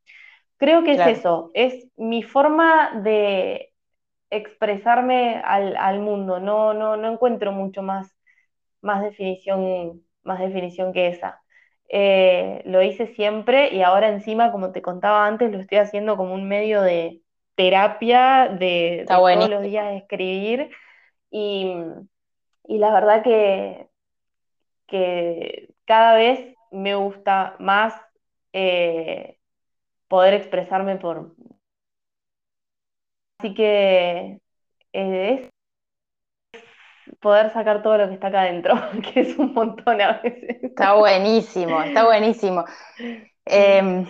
[0.58, 3.72] Creo que es eso, es mi forma de
[4.30, 8.14] expresarme al, mundo, no, no, no encuentro mucho más,
[8.80, 11.42] más, definición, más definición que esa.
[11.88, 16.34] Eh, lo hice siempre y ahora encima, como te contaba antes, lo estoy haciendo como
[16.34, 17.20] un medio de
[17.54, 20.70] terapia, de, todos los días escribir
[21.30, 21.74] y,
[22.68, 23.88] la verdad que,
[24.86, 27.94] que cada vez me gusta más
[28.52, 29.38] eh,
[30.08, 31.34] poder expresarme por...
[33.38, 34.40] Así que
[34.92, 35.50] eh,
[37.02, 38.74] es poder sacar todo lo que está acá adentro,
[39.14, 40.62] que es un montón a veces.
[40.62, 42.64] Está buenísimo, está buenísimo.
[43.44, 44.06] Em,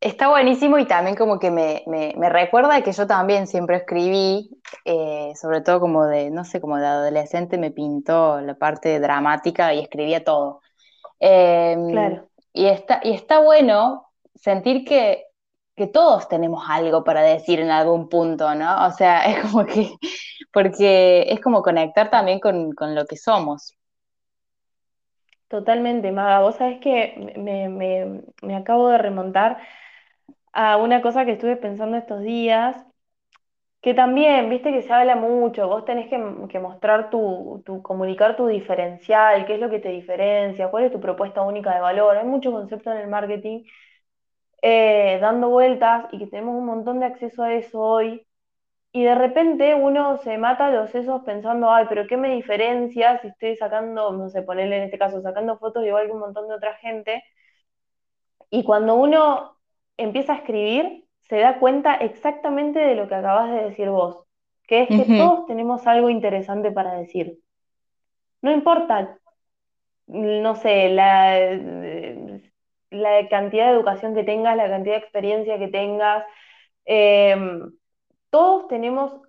[0.00, 1.84] está buenísimo y también como que me,
[2.28, 4.50] recuerda que yo también siempre escribí,
[4.84, 9.72] eh, sobre todo como de, no sé, como de adolescente me pintó la parte dramática
[9.72, 10.60] y escribía todo.
[11.20, 12.28] Em, claro.
[12.52, 14.03] Y está, y está bueno
[14.34, 15.24] sentir que,
[15.92, 18.86] todos tenemos algo para decir en algún punto, ¿no?
[18.86, 19.90] O sea, es como que,
[20.52, 23.74] porque es como conectar también con, lo que somos.
[25.48, 26.40] Totalmente, Maga.
[26.40, 29.58] Vos sabés que me, acabo de remontar
[30.52, 32.76] a una cosa que estuve pensando estos días,
[33.82, 38.46] que también, viste que se habla mucho, vos tenés que, mostrar tu, tu, comunicar tu
[38.46, 42.16] diferencial, qué es lo que te diferencia, cuál es tu propuesta única de valor.
[42.16, 43.64] Hay mucho concepto en el marketing
[44.66, 48.26] eh, dando vueltas y que tenemos un montón de acceso a eso hoy.
[48.92, 53.28] Y de repente uno se mata los sesos pensando, ay, pero ¿qué me diferencia si
[53.28, 56.54] estoy sacando, no sé, ponerle en este caso, sacando fotos igual que un montón de
[56.54, 57.22] otra gente?
[58.48, 59.58] Y cuando uno
[59.98, 64.24] empieza a escribir, se da cuenta exactamente de lo que acabas de decir vos,
[64.66, 67.38] que es que todos tenemos algo interesante para decir.
[68.40, 69.18] No importa,
[70.06, 71.38] no sé, la,
[72.94, 76.24] la cantidad de educación que tengas, la cantidad de experiencia que tengas.
[76.84, 77.72] Em,
[78.30, 79.20] todos tenemos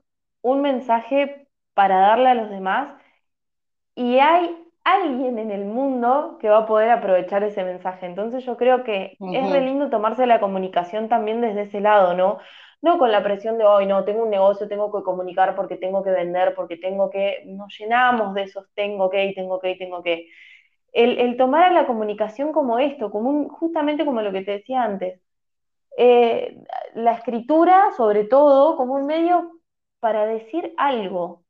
[0.42, 3.00] un mensaje para darle a los demás
[3.96, 8.06] y hay alguien en el mundo que va a poder aprovechar ese mensaje.
[8.06, 12.40] Entonces yo creo que es re lindo tomarse la comunicación también desde ese lado, ¿no?
[12.82, 16.04] No con la presión de hoy, no, tengo un negocio, tengo que comunicar porque tengo
[16.04, 20.28] que vender, porque tengo que, nos llenamos de esos tengo que, tengo que, tengo que
[20.96, 25.22] el, tomar a la comunicación como esto, como justamente como lo que te decía antes.
[25.98, 26.58] Eh,
[26.94, 29.60] la escritura, sobre todo, como un medio
[30.00, 31.44] para decir algo.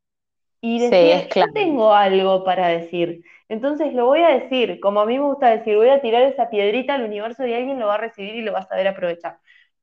[0.61, 3.23] Y decir, yo tengo algo para decir.
[3.49, 6.49] Entonces lo voy a decir, como a mí me gusta decir, voy a tirar esa
[6.49, 9.37] piedrita al universo y alguien lo va a recibir y lo va a saber aprovechar.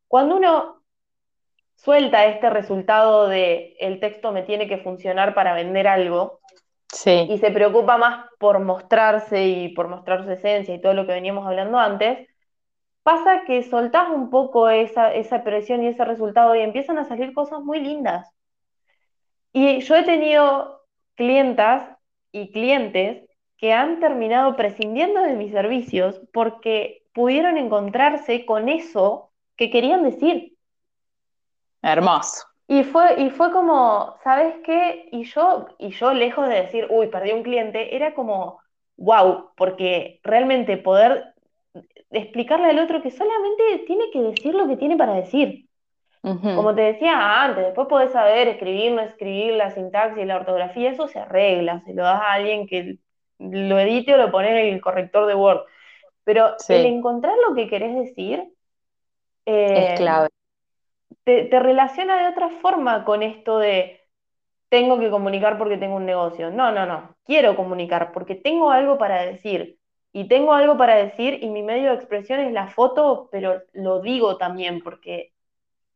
[0.09, 0.83] Cuando uno
[1.77, 6.40] suelta este resultado de el texto me tiene que funcionar para vender algo,
[7.05, 11.13] y se preocupa más por mostrarse y por mostrar su esencia y todo lo que
[11.13, 12.29] veníamos hablando antes,
[13.03, 17.33] pasa que soltás un poco esa, esa presión y ese resultado y empiezan a salir
[17.33, 18.29] cosas muy lindas.
[19.53, 20.83] Y yo he tenido
[21.15, 21.97] clientas
[22.31, 29.71] y clientes que han terminado prescindiendo de mis servicios porque pudieron encontrarse con eso que
[29.71, 30.57] querían decir.
[31.83, 32.52] Hermoso.
[32.73, 35.07] Y fue, y fue como, ¿sabes qué?
[35.13, 38.61] Y yo, y yo lejos de decir, uy, perdí un cliente, era como,
[38.97, 41.35] wow, porque realmente poder
[42.11, 45.67] explicarle al otro que solamente tiene que decir lo que tiene para decir.
[46.23, 51.09] Como te decía antes, después podés saber escribir, no escribir, la sintaxis, la ortografía, eso
[51.09, 52.97] se arregla, se lo das a alguien que
[53.39, 55.61] lo edite o lo pones en el corrector de Word.
[56.25, 58.45] Pero el encontrar lo que querés decir
[59.45, 60.29] es eh, clave
[61.25, 64.01] te, relaciona de otra forma con esto de
[64.69, 66.51] tengo que comunicar porque tengo un negocio.
[66.51, 67.15] No, no, no.
[67.25, 69.79] Quiero comunicar porque tengo algo para decir.
[70.13, 74.01] Y tengo algo para decir y mi medio de expresión es la foto, pero lo
[74.01, 75.33] digo también porque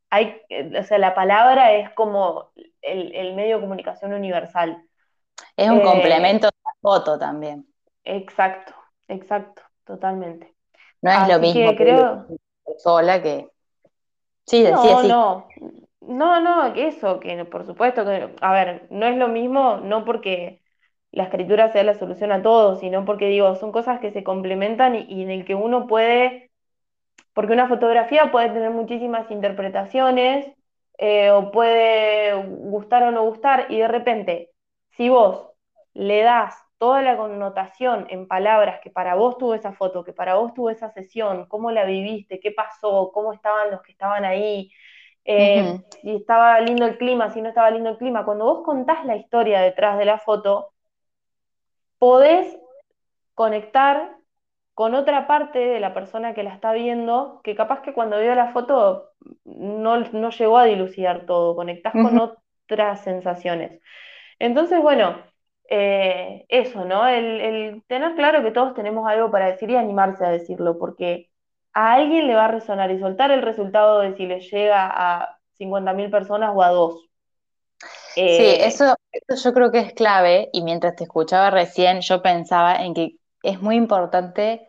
[0.09, 0.41] hay,
[0.79, 4.83] o sea, la palabra es como el, medio de comunicación universal.
[5.57, 7.67] Es un eh, complemento de la foto también.
[8.05, 8.75] Exacto,
[9.09, 10.55] exacto, totalmente.
[11.03, 12.27] No es lo mismo que creo...
[12.79, 13.51] sola que
[14.47, 15.47] Sí, no, no,
[16.01, 20.05] no, no, que eso, que por supuesto que, a ver, no es lo mismo, no
[20.05, 20.63] porque
[21.11, 24.95] la escritura sea la solución a todo, sino porque digo, son cosas que se complementan
[24.95, 26.51] y, en el que uno puede,
[27.35, 30.47] porque una fotografía puede tener muchísimas interpretaciones,
[30.99, 34.51] eh, o puede gustar o no gustar, y de repente,
[34.91, 35.51] si vos
[35.95, 40.35] le das toda la connotación en palabras que para vos tuvo esa foto, que para
[40.37, 44.71] vos tuvo esa sesión, cómo la viviste, qué pasó, cómo estaban los que estaban ahí,
[45.25, 48.25] eh, si estaba lindo el clima, si no estaba lindo el clima.
[48.25, 50.73] Cuando vos contás la historia detrás de la foto,
[51.99, 52.57] podés
[53.35, 54.17] conectar
[54.75, 58.35] con otra parte de la persona que la está viendo, que capaz que cuando vio
[58.35, 59.11] la foto
[59.45, 63.81] no, no llegó a dilucidar todo, conectás con otras sensaciones.
[64.39, 65.17] Entonces, bueno,
[65.69, 67.07] eh, eso, ¿no?
[67.07, 71.31] El, el, tener claro que todos tenemos algo para decir y animarse a decirlo, porque
[71.73, 75.39] a alguien le va a resonar y soltar el resultado de si le llega a
[75.59, 77.09] 50.000 personas o a dos.
[78.15, 78.95] sí, eh, eso,
[79.45, 83.61] yo creo que es clave y mientras te escuchaba recién yo pensaba en que es
[83.61, 84.69] muy importante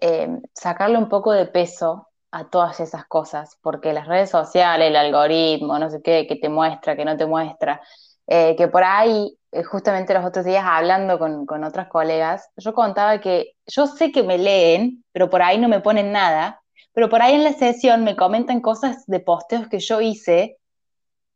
[0.00, 4.96] eh, sacarle un poco de peso a todas esas cosas, porque las redes sociales, el
[4.96, 7.80] algoritmo, no sé qué, que te muestra, que no te muestra,
[8.26, 9.38] eh, que por ahí,
[9.70, 14.22] justamente los otros días hablando con, con, otras colegas, yo contaba que yo sé que
[14.22, 16.60] me leen, pero por ahí no me ponen nada,
[16.92, 20.58] pero por ahí en la sesión me comentan cosas de posteos que yo hice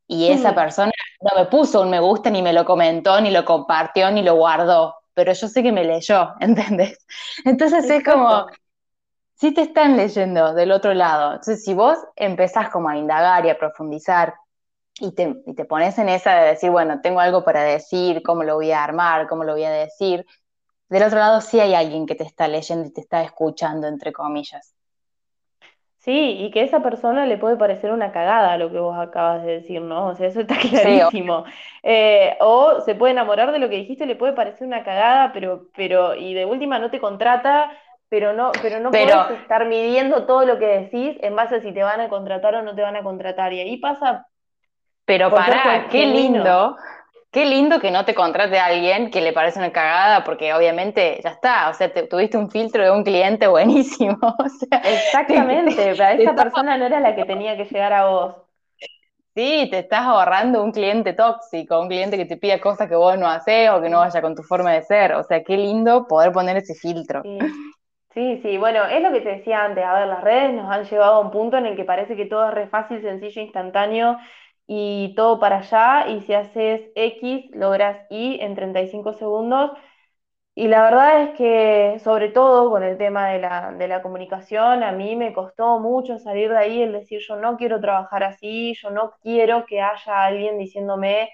[0.07, 0.91] y esa persona
[1.21, 4.35] no me puso un me gusta, ni me lo comentó, ni lo compartió, ni lo
[4.35, 6.99] guardó, pero yo sé que me leyó, ¿entendés?
[7.45, 8.47] Entonces es como,
[9.35, 13.51] si te están leyendo del otro lado, entonces si vos empezás como a indagar y
[13.51, 14.35] a profundizar
[15.01, 18.71] y te, pones en esa de decir, bueno, tengo algo para decir, cómo lo voy
[18.71, 20.27] a armar, cómo lo voy a decir,
[20.89, 24.13] del otro lado sí hay alguien que te está leyendo y te está escuchando, entre
[24.13, 24.75] comillas.
[25.99, 29.45] Sí, y que a esa persona le puede parecer una cagada lo que vos acabas
[29.45, 30.09] de decir, ¿no?
[30.09, 31.45] O sea, eso está clarísimo.
[31.83, 35.69] Eh, o se puede enamorar de lo que dijiste, le puede parecer una cagada, pero,
[35.77, 37.71] pero, y de última no te contrata,
[38.09, 41.73] pero no, pero no puedes estar midiendo todo lo que decís en base a si
[41.73, 43.53] te van a contratar o no te van a contratar.
[43.53, 44.27] Y ahí pasa
[45.11, 46.77] pero para, qué lindo,
[47.33, 51.19] qué lindo que no te contrate a alguien que le parece una cagada, porque obviamente
[51.25, 54.17] ya está, o sea, tuviste un filtro de un cliente buenísimo.
[54.85, 58.37] Exactamente, pero esa persona no era la que tenía que llegar a vos.
[59.35, 63.19] Sí, te estás ahorrando un cliente tóxico, un cliente que te pida cosas que vos
[63.19, 65.15] no haces o que no vaya con tu forma de ser.
[65.15, 67.23] O sea, qué lindo poder poner ese filtro.
[67.23, 67.39] Sí.
[68.13, 70.85] Sí, sí, bueno, es lo que te decía antes, a ver, las redes nos han
[70.85, 74.19] llevado a un punto en el que parece que todo es re fácil, sencillo, instantáneo
[74.73, 79.73] y todo para allá, y si haces X, logras Y en 35 segundos.
[80.55, 84.85] Y la verdad es que, sobre todo con el tema de la, de la comunicación,
[84.85, 88.75] a mí me costó mucho salir de ahí, el decir, yo no quiero trabajar así,
[88.81, 91.31] yo no quiero que haya alguien diciéndome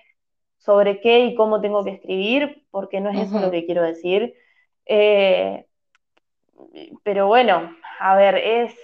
[0.56, 4.32] sobre qué y cómo tengo que escribir, porque no es eso lo que quiero decir.
[4.86, 5.66] Eh,
[7.02, 8.74] pero bueno, a ver, es,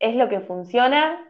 [0.00, 1.27] es lo que funciona,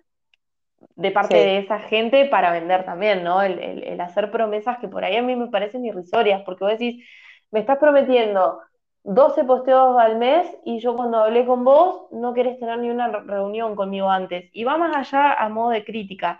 [0.94, 3.42] de parte de esa gente para vender también, ¿no?
[3.42, 7.04] El, hacer promesas que por ahí a mí me parecen irrisorias, porque vos decís,
[7.50, 8.60] me estás prometiendo
[9.04, 13.08] 12 posteos al mes y yo cuando hablé con vos no querés tener ni una
[13.08, 14.50] reunión conmigo antes.
[14.52, 16.38] Y va más allá a modo de crítica.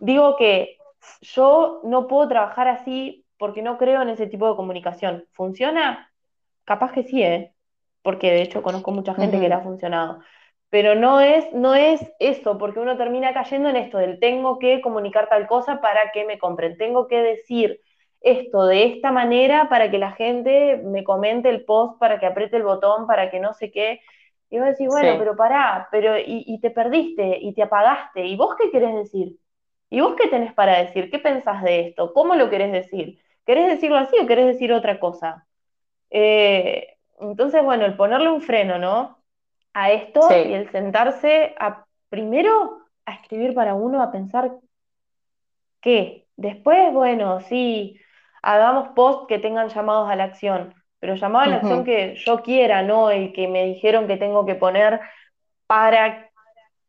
[0.00, 0.76] Digo que
[1.20, 5.24] yo no puedo trabajar así porque no creo en ese tipo de comunicación.
[5.32, 6.10] ¿Funciona?
[6.64, 7.52] Capaz que sí, ¿eh?
[8.02, 10.20] Porque de hecho conozco mucha gente que le ha funcionado
[10.74, 14.80] pero no es, no es eso, porque uno termina cayendo en esto del tengo que
[14.80, 17.80] comunicar tal cosa para que me compren, tengo que decir
[18.20, 22.56] esto de esta manera para que la gente me comente el post, para que apriete
[22.56, 24.00] el botón, para que no sé qué.
[24.50, 28.56] Y vos decís, bueno, pero pará, pero y, te perdiste, y te apagaste, ¿y vos
[28.58, 29.36] qué querés decir?
[29.90, 31.08] ¿Y vos qué tenés para decir?
[31.08, 32.12] ¿Qué pensás de esto?
[32.12, 33.20] ¿Cómo lo querés decir?
[33.46, 35.46] ¿Querés decirlo así o querés decir otra cosa?
[36.10, 39.23] Eh, entonces, bueno, el ponerle un freno, ¿no?
[39.74, 44.52] A esto y el sentarse a primero a escribir para uno, a pensar
[45.80, 46.26] qué.
[46.36, 48.00] Después, bueno, sí,
[48.42, 52.42] hagamos posts que tengan llamados a la acción, pero llamados a la acción que yo
[52.42, 55.00] quiera, no el que me dijeron que tengo que poner
[55.66, 56.30] para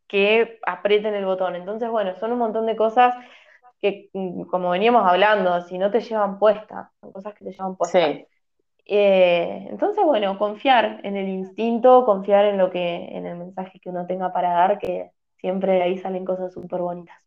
[0.08, 1.56] que aprieten el botón.
[1.56, 3.16] Entonces, bueno, son un montón de cosas
[3.82, 7.76] que, mm, como veníamos hablando, si no te llevan puesta, son cosas que te llevan
[7.76, 8.00] puesta.
[8.00, 8.28] Sí.
[8.86, 13.90] Eh, entonces, bueno, confiar en el instinto, confiar en lo que, en el mensaje que
[13.90, 17.18] uno tenga para dar, que siempre de ahí salen cosas súper bonitas.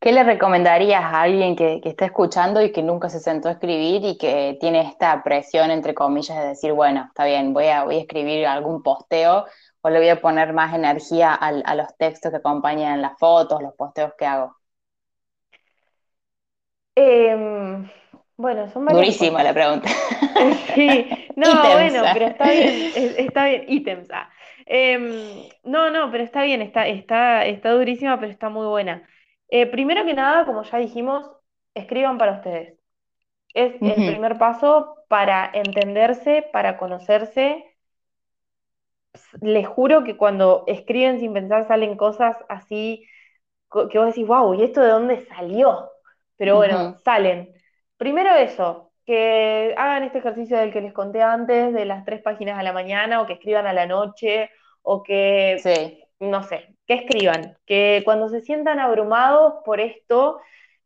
[0.00, 4.04] ¿Qué le recomendarías a alguien que, está escuchando y que nunca se sentó a escribir
[4.04, 7.96] y que tiene esta presión, entre comillas, de decir, bueno, está bien, voy a, voy
[7.96, 9.46] a escribir algún posteo
[9.80, 13.74] o le voy a poner más energía a los textos que acompañan las fotos, los
[13.74, 14.56] posteos que hago?
[16.94, 17.88] Eh,
[18.38, 19.88] bueno, son varias Durísima la pregunta.
[20.74, 24.08] Sí, no, bueno, pero está bien, está bien, ítems.
[24.12, 24.30] Ah.
[24.64, 29.08] Em, no, no, pero está bien, está, está, está durísima, pero está muy buena.
[29.50, 31.28] Eh, primero que nada, como ya dijimos,
[31.74, 32.78] escriban para ustedes.
[33.54, 37.64] Es el primer paso para entenderse, para conocerse.
[39.40, 43.04] Les juro que cuando escriben sin pensar salen cosas así
[43.90, 45.90] que vos decís, wow, ¿y esto de dónde salió?
[46.36, 47.52] Pero bueno, salen.
[47.98, 52.58] Primero eso, que hagan este ejercicio del que les conté antes, de las tres páginas
[52.58, 54.50] a la mañana, o que escriban a la noche,
[54.82, 55.60] o que,
[56.20, 60.40] no sé, que escriban, que cuando se sientan abrumados por esto,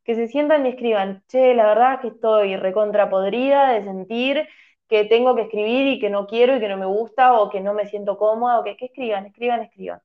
[0.05, 4.49] que se sientan y escriban, che, la verdad es que estoy recontrapodrida de sentir
[4.89, 7.61] que tengo que escribir y que no quiero y que no me gusta o que
[7.61, 10.01] no me siento cómoda o que, escriban, escriban, escriban.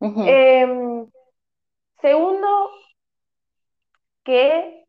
[0.00, 1.06] Em,
[2.00, 2.70] segundo,
[4.24, 4.81] que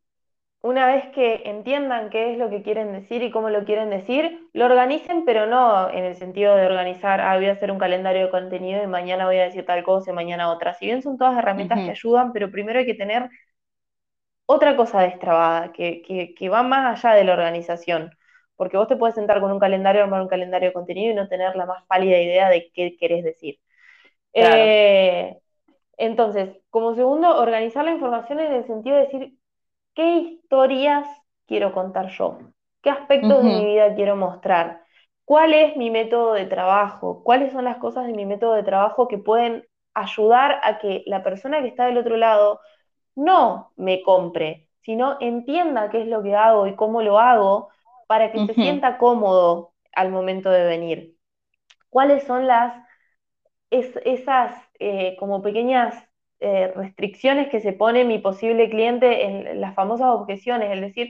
[0.64, 4.50] una vez que entiendan qué es lo que quieren decir y cómo lo quieren decir,
[4.54, 8.26] lo organicen, pero no en el sentido de organizar, ah, voy a hacer un calendario
[8.26, 10.74] de contenido y mañana voy a decir tal cosa y mañana otra.
[10.76, 13.30] Si bien son todas herramientas que ayudan, pero primero hay que tener
[14.46, 16.02] otra cosa destrabada, que,
[16.38, 18.12] que, va más allá de la organización.
[18.56, 21.28] Porque vos te puedes sentar con un calendario, armar un calendario de contenido y no
[21.28, 23.60] tener la más pálida idea de qué querés decir.
[24.34, 25.38] Eh,
[25.98, 29.38] entonces, como segundo, organizar la información en el sentido de decir
[29.96, 31.08] qué historias
[31.48, 32.40] quiero contar yo,
[32.82, 34.84] qué aspectos de mi vida quiero mostrar,
[35.26, 39.08] cuál es mi método de trabajo, cuáles son las cosas de mi método de trabajo
[39.08, 42.60] que pueden ayudar a que la persona que está del otro lado
[43.16, 47.70] no me compre, sino entienda qué es lo que hago y cómo lo hago
[48.08, 51.16] para que se sienta cómodo al momento de venir.
[51.90, 52.76] ¿Cuáles son las
[53.70, 55.96] esas eh, como pequeñas
[56.44, 61.10] eh, restricciones que se pone mi posible cliente en las famosas objeciones, es decir,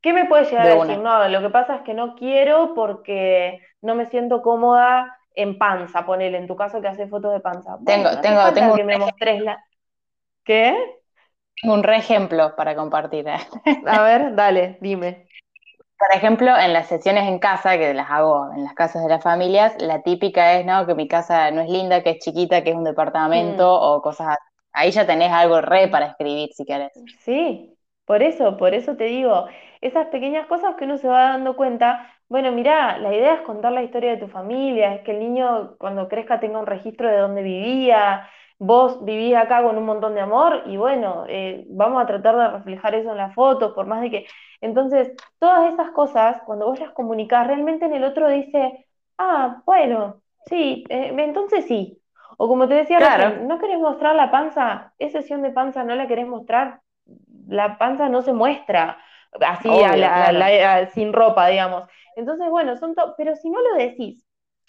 [0.00, 0.98] ¿qué me puede llegar a decir?
[0.98, 6.06] No, lo que pasa es que no quiero porque no me siento cómoda en panza,
[6.06, 7.78] ponele, en tu caso que haces fotos de panza.
[7.84, 9.62] tengo, tengo, tengo que me mostres la...
[10.44, 10.76] ¿Qué?
[11.64, 13.28] Un re ejemplo para compartir.
[13.28, 13.36] ¿eh?
[13.86, 15.26] A ver, dale, dime.
[16.00, 19.22] Por ejemplo, en las sesiones en casa, que las hago en las casas de las
[19.22, 20.86] familias, la típica es, ¿no?
[20.86, 23.82] Que mi casa no es linda, que es chiquita, que es un departamento mm.
[23.82, 24.50] o cosas así.
[24.72, 26.92] Ahí ya tenés algo re para escribir si querés.
[27.18, 27.76] Sí,
[28.06, 29.46] por eso, por eso te digo,
[29.82, 33.72] esas pequeñas cosas que uno se va dando cuenta, bueno, mira, la idea es contar
[33.72, 37.18] la historia de tu familia, es que el niño cuando crezca tenga un registro de
[37.18, 38.26] dónde vivía,
[38.60, 42.48] vos vivís acá con un montón de amor y bueno, eh, vamos a tratar de
[42.48, 44.26] reflejar eso en la foto, por más de que...
[44.60, 48.86] Entonces, todas esas cosas, cuando vos las comunicás, realmente en el otro dice,
[49.16, 52.02] ah, bueno, sí, eh, entonces sí.
[52.36, 52.98] O como te decía,
[53.40, 54.92] ¿no querés mostrar la panza?
[54.98, 56.80] ¿Es sesión de panza no la querés mostrar?
[57.48, 58.98] La panza no se muestra
[59.40, 59.68] así
[60.92, 61.84] sin ropa, digamos.
[62.14, 64.26] Entonces, bueno, son pero si no lo decís,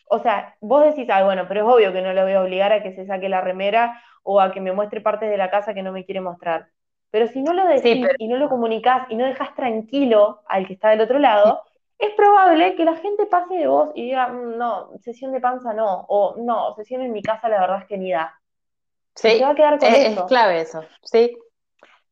[0.10, 2.74] o sea, vos decís, ah, bueno, pero es obvio que no lo voy a obligar
[2.74, 5.74] a que se saque la remera o a que me muestre partes de la casa
[5.74, 6.68] que no me quiere mostrar.
[7.12, 10.74] Pero si no lo decís y no lo comunicás y no dejas tranquilo al que
[10.74, 11.62] está del otro lado,
[12.02, 15.74] es probable que la gente pase de vos y diga, mm, no, sesión de panza
[15.74, 18.34] no, o no, sesión en mi casa la verdad es que ni da.
[19.16, 20.22] Sí, se va a quedar con es, eso.
[20.22, 21.38] es clave eso, sí.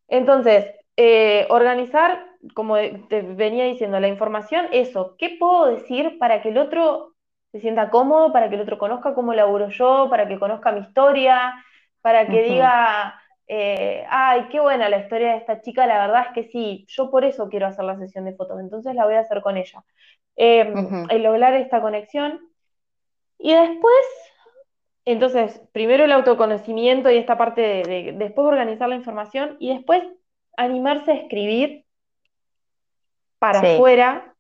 [0.10, 0.66] Entonces,
[0.98, 6.58] eh, organizar, como te venía diciendo, la información, eso, ¿qué puedo decir para que el
[6.58, 7.14] otro
[7.52, 10.82] se sienta cómodo, para que el otro conozca cómo laburo yo, para que conozca mi
[10.82, 11.54] historia,
[12.02, 16.34] para que diga, eh, ay, qué buena la historia de esta chica, la verdad es
[16.34, 19.22] que sí, yo por eso quiero hacer la sesión de fotos, entonces la voy a
[19.22, 19.84] hacer con ella.
[20.36, 22.40] Em, el lograr esta conexión.
[23.38, 24.06] Y después,
[25.04, 30.02] entonces, primero el autoconocimiento y esta parte de, después organizar la información y después
[30.56, 31.86] animarse a escribir
[33.38, 34.36] para afuera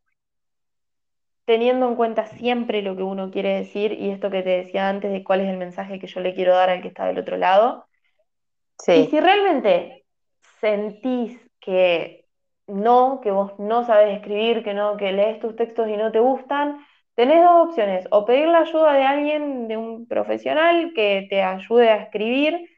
[1.49, 5.11] teniendo en cuenta siempre lo que uno quiere decir y esto que te decía antes
[5.11, 7.37] de cuál es el mensaje que yo le quiero dar al que está del otro
[7.37, 7.87] lado.
[8.85, 10.05] Y si realmente
[10.61, 12.27] sentís que
[12.67, 16.19] no, que vos no sabes escribir, que no, que lees tus textos y no te
[16.19, 16.85] gustan,
[17.15, 21.89] tenés dos opciones, o pedir la ayuda de alguien, de un profesional que te ayude
[21.89, 22.69] a escribir.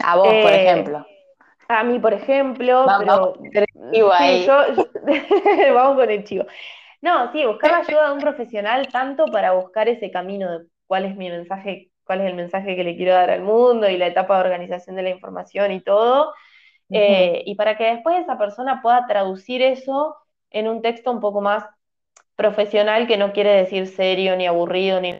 [0.00, 1.06] A vos, por eh, ejemplo.
[1.68, 4.44] A mí, por ejemplo, vamos, pero ahí.
[5.72, 6.46] vamos con el chivo.
[7.00, 11.04] No, sí, buscar la ayuda de un profesional tanto para buscar ese camino de cuál
[11.04, 14.08] es mi mensaje, cuál es el mensaje que le quiero dar al mundo y la
[14.08, 16.34] etapa de organización de la información y todo,
[16.90, 20.16] eh, y para que después esa persona pueda traducir eso
[20.50, 21.64] en un texto un poco más
[22.34, 25.18] profesional que no quiere decir serio ni aburrido ni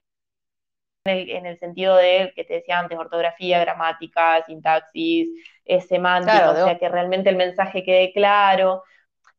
[1.05, 5.29] en el, sentido de que te decía antes, ortografía, gramática, sintaxis,
[5.64, 8.83] eh, semántica, o sea, que realmente el mensaje quede claro.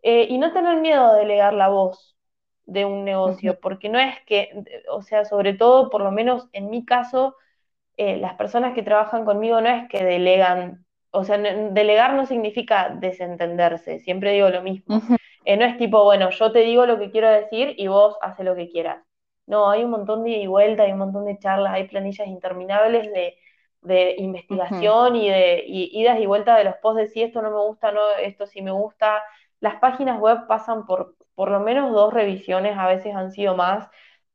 [0.01, 2.17] Eh, y no tener miedo de delegar la voz,
[2.71, 4.51] de un negocio, porque no es que,
[4.91, 7.35] o sea, sobre todo, por lo menos en mi caso,
[7.97, 12.89] eh, las personas que trabajan conmigo no es que delegan, o sea, delegar no significa
[12.89, 15.07] desentenderse, siempre digo lo mismo.
[15.45, 18.45] Eh, no es tipo, bueno, yo te digo lo que quiero decir y vos haces
[18.45, 19.03] lo que quieras.
[19.47, 23.35] No, hay un montón de vuelta, hay un montón de charlas, hay planillas interminables de,
[23.81, 27.57] de investigación y de idas y vueltas de los posts de si esto no me
[27.57, 29.23] gusta, no, esto sí me gusta.
[29.59, 33.89] Las páginas web pasan por por lo menos dos revisiones, a veces han sido más,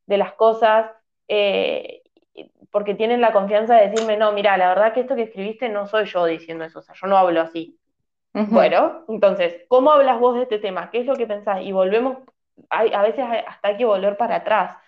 [0.06, 0.90] de las cosas,
[1.28, 2.00] eh,
[2.70, 5.86] porque tienen la confianza de decirme, no, mira, la verdad que esto que escribiste no
[5.86, 7.78] soy yo diciendo eso, o sea, yo no hablo así.
[8.32, 10.90] Bueno, entonces, ¿cómo hablas vos de este tema?
[10.90, 11.60] ¿Qué es lo que pensás?
[11.60, 12.20] Y volvemos,
[12.70, 14.78] hay, a veces hasta hay que volver para atrás.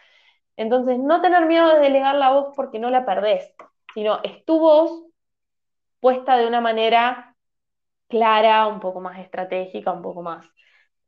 [0.56, 3.54] Entonces, no tener miedo de delegar la voz porque no la perdés,
[3.92, 5.04] sino es tu voz
[6.00, 7.36] puesta de una manera
[8.08, 10.50] clara, un poco más estratégica, un poco más.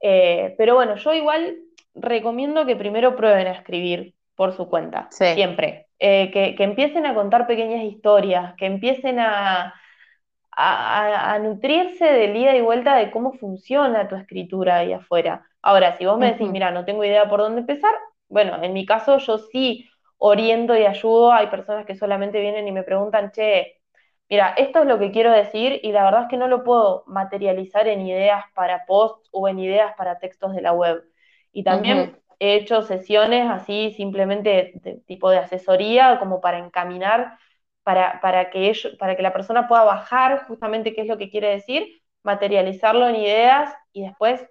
[0.01, 1.59] Eh, pero bueno, yo igual
[1.95, 5.87] recomiendo que primero prueben a escribir por su cuenta, siempre.
[5.99, 9.75] Eh, que, que, empiecen a contar pequeñas historias, que empiecen a,
[10.53, 15.47] a, nutrirse del ida y vuelta de cómo funciona tu escritura ahí afuera.
[15.63, 17.93] Ahora, si vos me decís, mira, no tengo idea por dónde empezar,
[18.29, 19.89] bueno, en mi caso yo sí
[20.19, 21.33] oriento y ayudo.
[21.33, 23.78] Hay personas que solamente vienen y me preguntan, che,
[24.29, 27.05] mira, esto es lo que quiero decir y la verdad es que no lo puedo
[27.07, 31.03] materializar en ideas para posts o en ideas para textos de la web.
[31.53, 37.39] Y también he hecho sesiones así simplemente de tipo de asesoría como para encaminar
[38.21, 42.03] para, que para que la persona pueda bajar justamente qué es lo que quiere decir,
[42.23, 44.47] materializarlo en ideas y después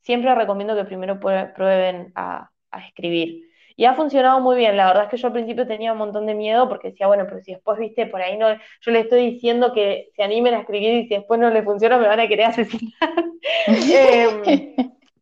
[0.00, 2.50] siempre recomiendo que primero prueben a,
[2.86, 3.49] escribir.
[3.80, 6.26] Y ha funcionado muy bien, la verdad es que yo al principio tenía un montón
[6.26, 9.30] de miedo porque decía, bueno, pero si después, viste, por ahí no, yo le estoy
[9.30, 12.28] diciendo que se animen a escribir y si después no le funciona me van a
[12.28, 12.92] querer asesinar.
[13.66, 14.74] Em,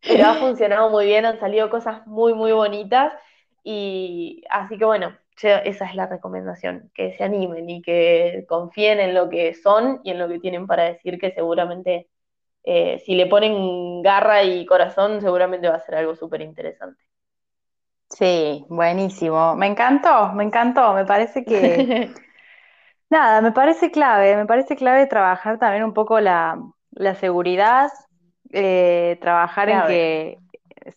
[0.05, 3.13] pero ha funcionado muy bien, han salido cosas muy, muy bonitas
[3.63, 9.13] y así que bueno, esa es la recomendación, que se animen y que confíen en
[9.13, 12.09] lo que son y en lo que tienen para decir, que seguramente
[12.65, 17.08] eh, si le ponen garra y corazón, seguramente va a ser algo súper interesante.
[18.09, 19.55] Sí, buenísimo.
[19.55, 20.93] Me encantó, me encantó.
[20.93, 22.11] Me parece que,
[23.09, 26.59] nada, me parece clave, me parece clave trabajar también un poco la,
[27.19, 27.91] seguridad,
[28.51, 30.37] eh, trabajar en que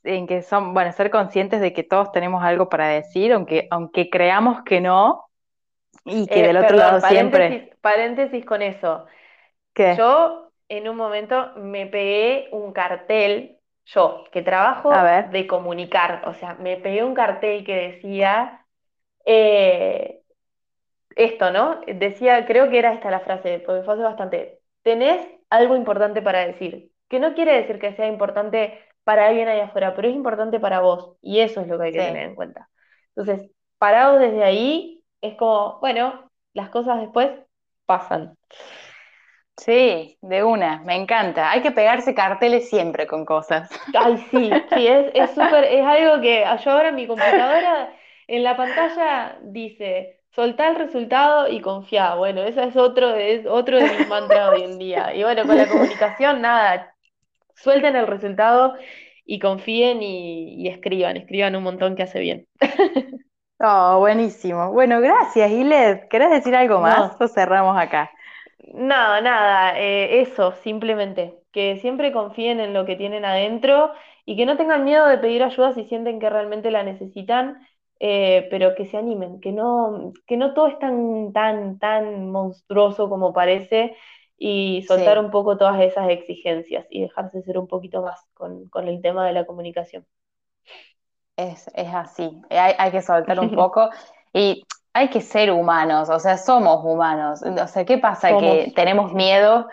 [0.05, 4.11] en que son, bueno, ser conscientes de que todos tenemos algo para decir, aunque, aunque
[4.11, 5.27] creamos que no,
[6.05, 7.77] y que eh, del otro lado siempre.
[7.81, 9.07] Paréntesis con eso.
[9.75, 14.91] Yo en un momento me pegué un cartel, yo, que trabajo
[15.31, 18.65] de comunicar, o sea, me pegué un cartel que decía
[19.25, 20.23] eh,
[21.17, 21.81] esto, ¿no?
[21.87, 26.47] Decía, creo que era esta la frase, porque fue hace bastante, tenés algo importante para
[26.47, 30.61] decir, que no quiere decir que sea importante para alguien ahí afuera, pero es importante
[30.61, 32.69] para vos y eso es lo que hay que tener en cuenta.
[33.15, 37.31] Entonces, parados desde ahí, es como, bueno, las cosas después
[37.87, 38.37] pasan.
[39.57, 41.51] Sí, de una, me encanta.
[41.51, 43.69] Hay que pegarse carteles siempre con cosas.
[43.95, 47.93] Ay, sí, sí, es súper, es, algo que yo ahora en mi computadora,
[48.29, 52.15] en la pantalla dice, soltá el resultado y confía.
[52.15, 55.15] Bueno, ese es otro, es otro de mis mantras hoy en día.
[55.15, 56.95] Y bueno, con la comunicación, nada,
[57.55, 58.75] suelten el resultado
[59.25, 62.47] y confíen y, escriban, escriban un montón que hace bien.
[63.65, 64.73] Oh, buenísimo.
[64.73, 66.09] Bueno, gracias, Ilet.
[66.09, 68.11] ¿Querés decir algo más o cerramos acá?
[68.63, 73.93] Nada, nada, eh, eso, simplemente, que siempre confíen en lo que tienen adentro
[74.25, 77.67] y que no tengan miedo de pedir ayuda si sienten que realmente la necesitan,
[77.99, 83.09] eh, pero que se animen, que no, que no todo es tan, tan, tan monstruoso
[83.09, 83.97] como parece
[84.39, 89.03] y soltar un poco todas esas exigencias y dejarse ser un poquito más con, el
[89.03, 90.07] tema de la comunicación.
[91.37, 93.91] Es, así, hay, que soltar un poco
[94.33, 94.65] y
[94.95, 97.43] hay que ser humanos, o sea, somos humanos.
[97.43, 98.37] O sea, ¿qué pasa?
[98.39, 99.69] Que tenemos miedo,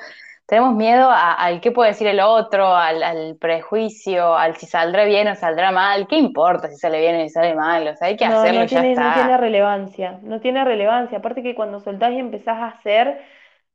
[0.45, 5.35] tenemos miedo al qué puede decir el otro, al, prejuicio, al si saldrá bien o
[5.35, 7.87] saldrá mal, ¿qué importa si sale bien o si sale mal?
[7.87, 11.17] O sea, hay que hacerlo no tiene, ya No tiene relevancia, no tiene relevancia.
[11.17, 13.21] Aparte que cuando soltás y empezás a hacer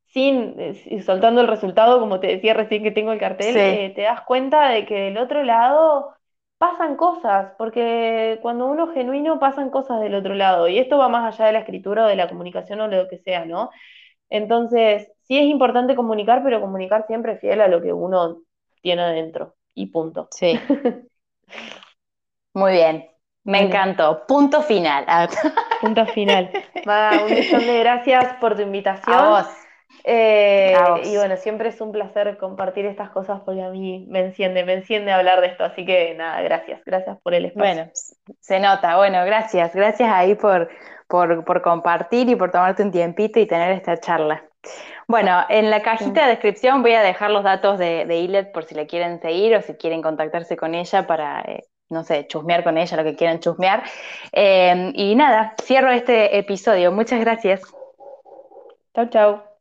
[0.07, 4.03] sin eh, soltando el resultado, como te decía recién que tengo el cartel, eh, te
[4.03, 6.15] das cuenta de que del otro lado
[6.59, 11.09] pasan cosas, porque cuando uno es genuino pasan cosas del otro lado, y esto va
[11.09, 13.71] más allá de la escritura o de la comunicación o lo que sea, ¿no?
[14.31, 18.39] Entonces, sí es importante comunicar, pero comunicar siempre fiel a lo que uno
[18.81, 20.29] tiene adentro, y punto.
[20.31, 20.59] Sí.
[22.55, 23.09] Muy bien.
[23.45, 24.25] Me encantó.
[24.27, 25.05] Punto final.
[25.81, 26.51] Punto final.
[27.27, 29.15] un millón de gracias por tu invitación.
[29.15, 29.64] A vos.
[30.03, 34.65] Eh, y bueno, siempre es un placer compartir estas cosas porque a mí me enciende,
[34.65, 35.65] me enciende hablar de esto.
[35.65, 37.75] Así que nada, gracias, gracias por el espacio.
[37.75, 37.91] Bueno,
[38.41, 40.69] se nota, bueno, gracias, gracias ahí por,
[41.09, 44.45] por, compartir y por tomarte un tiempito y tener esta charla.
[45.07, 48.65] Bueno, en la cajita de descripción voy a dejar los datos de, de Ilet por
[48.65, 52.65] si le quieren seguir o si quieren contactarse con ella para, eh, no sé, chusmear
[52.65, 53.83] con ella, lo que quieran chusmear.
[54.33, 56.93] Eh, y nada, cierro este episodio.
[56.93, 57.63] Muchas gracias.
[58.95, 59.54] Chau, chau.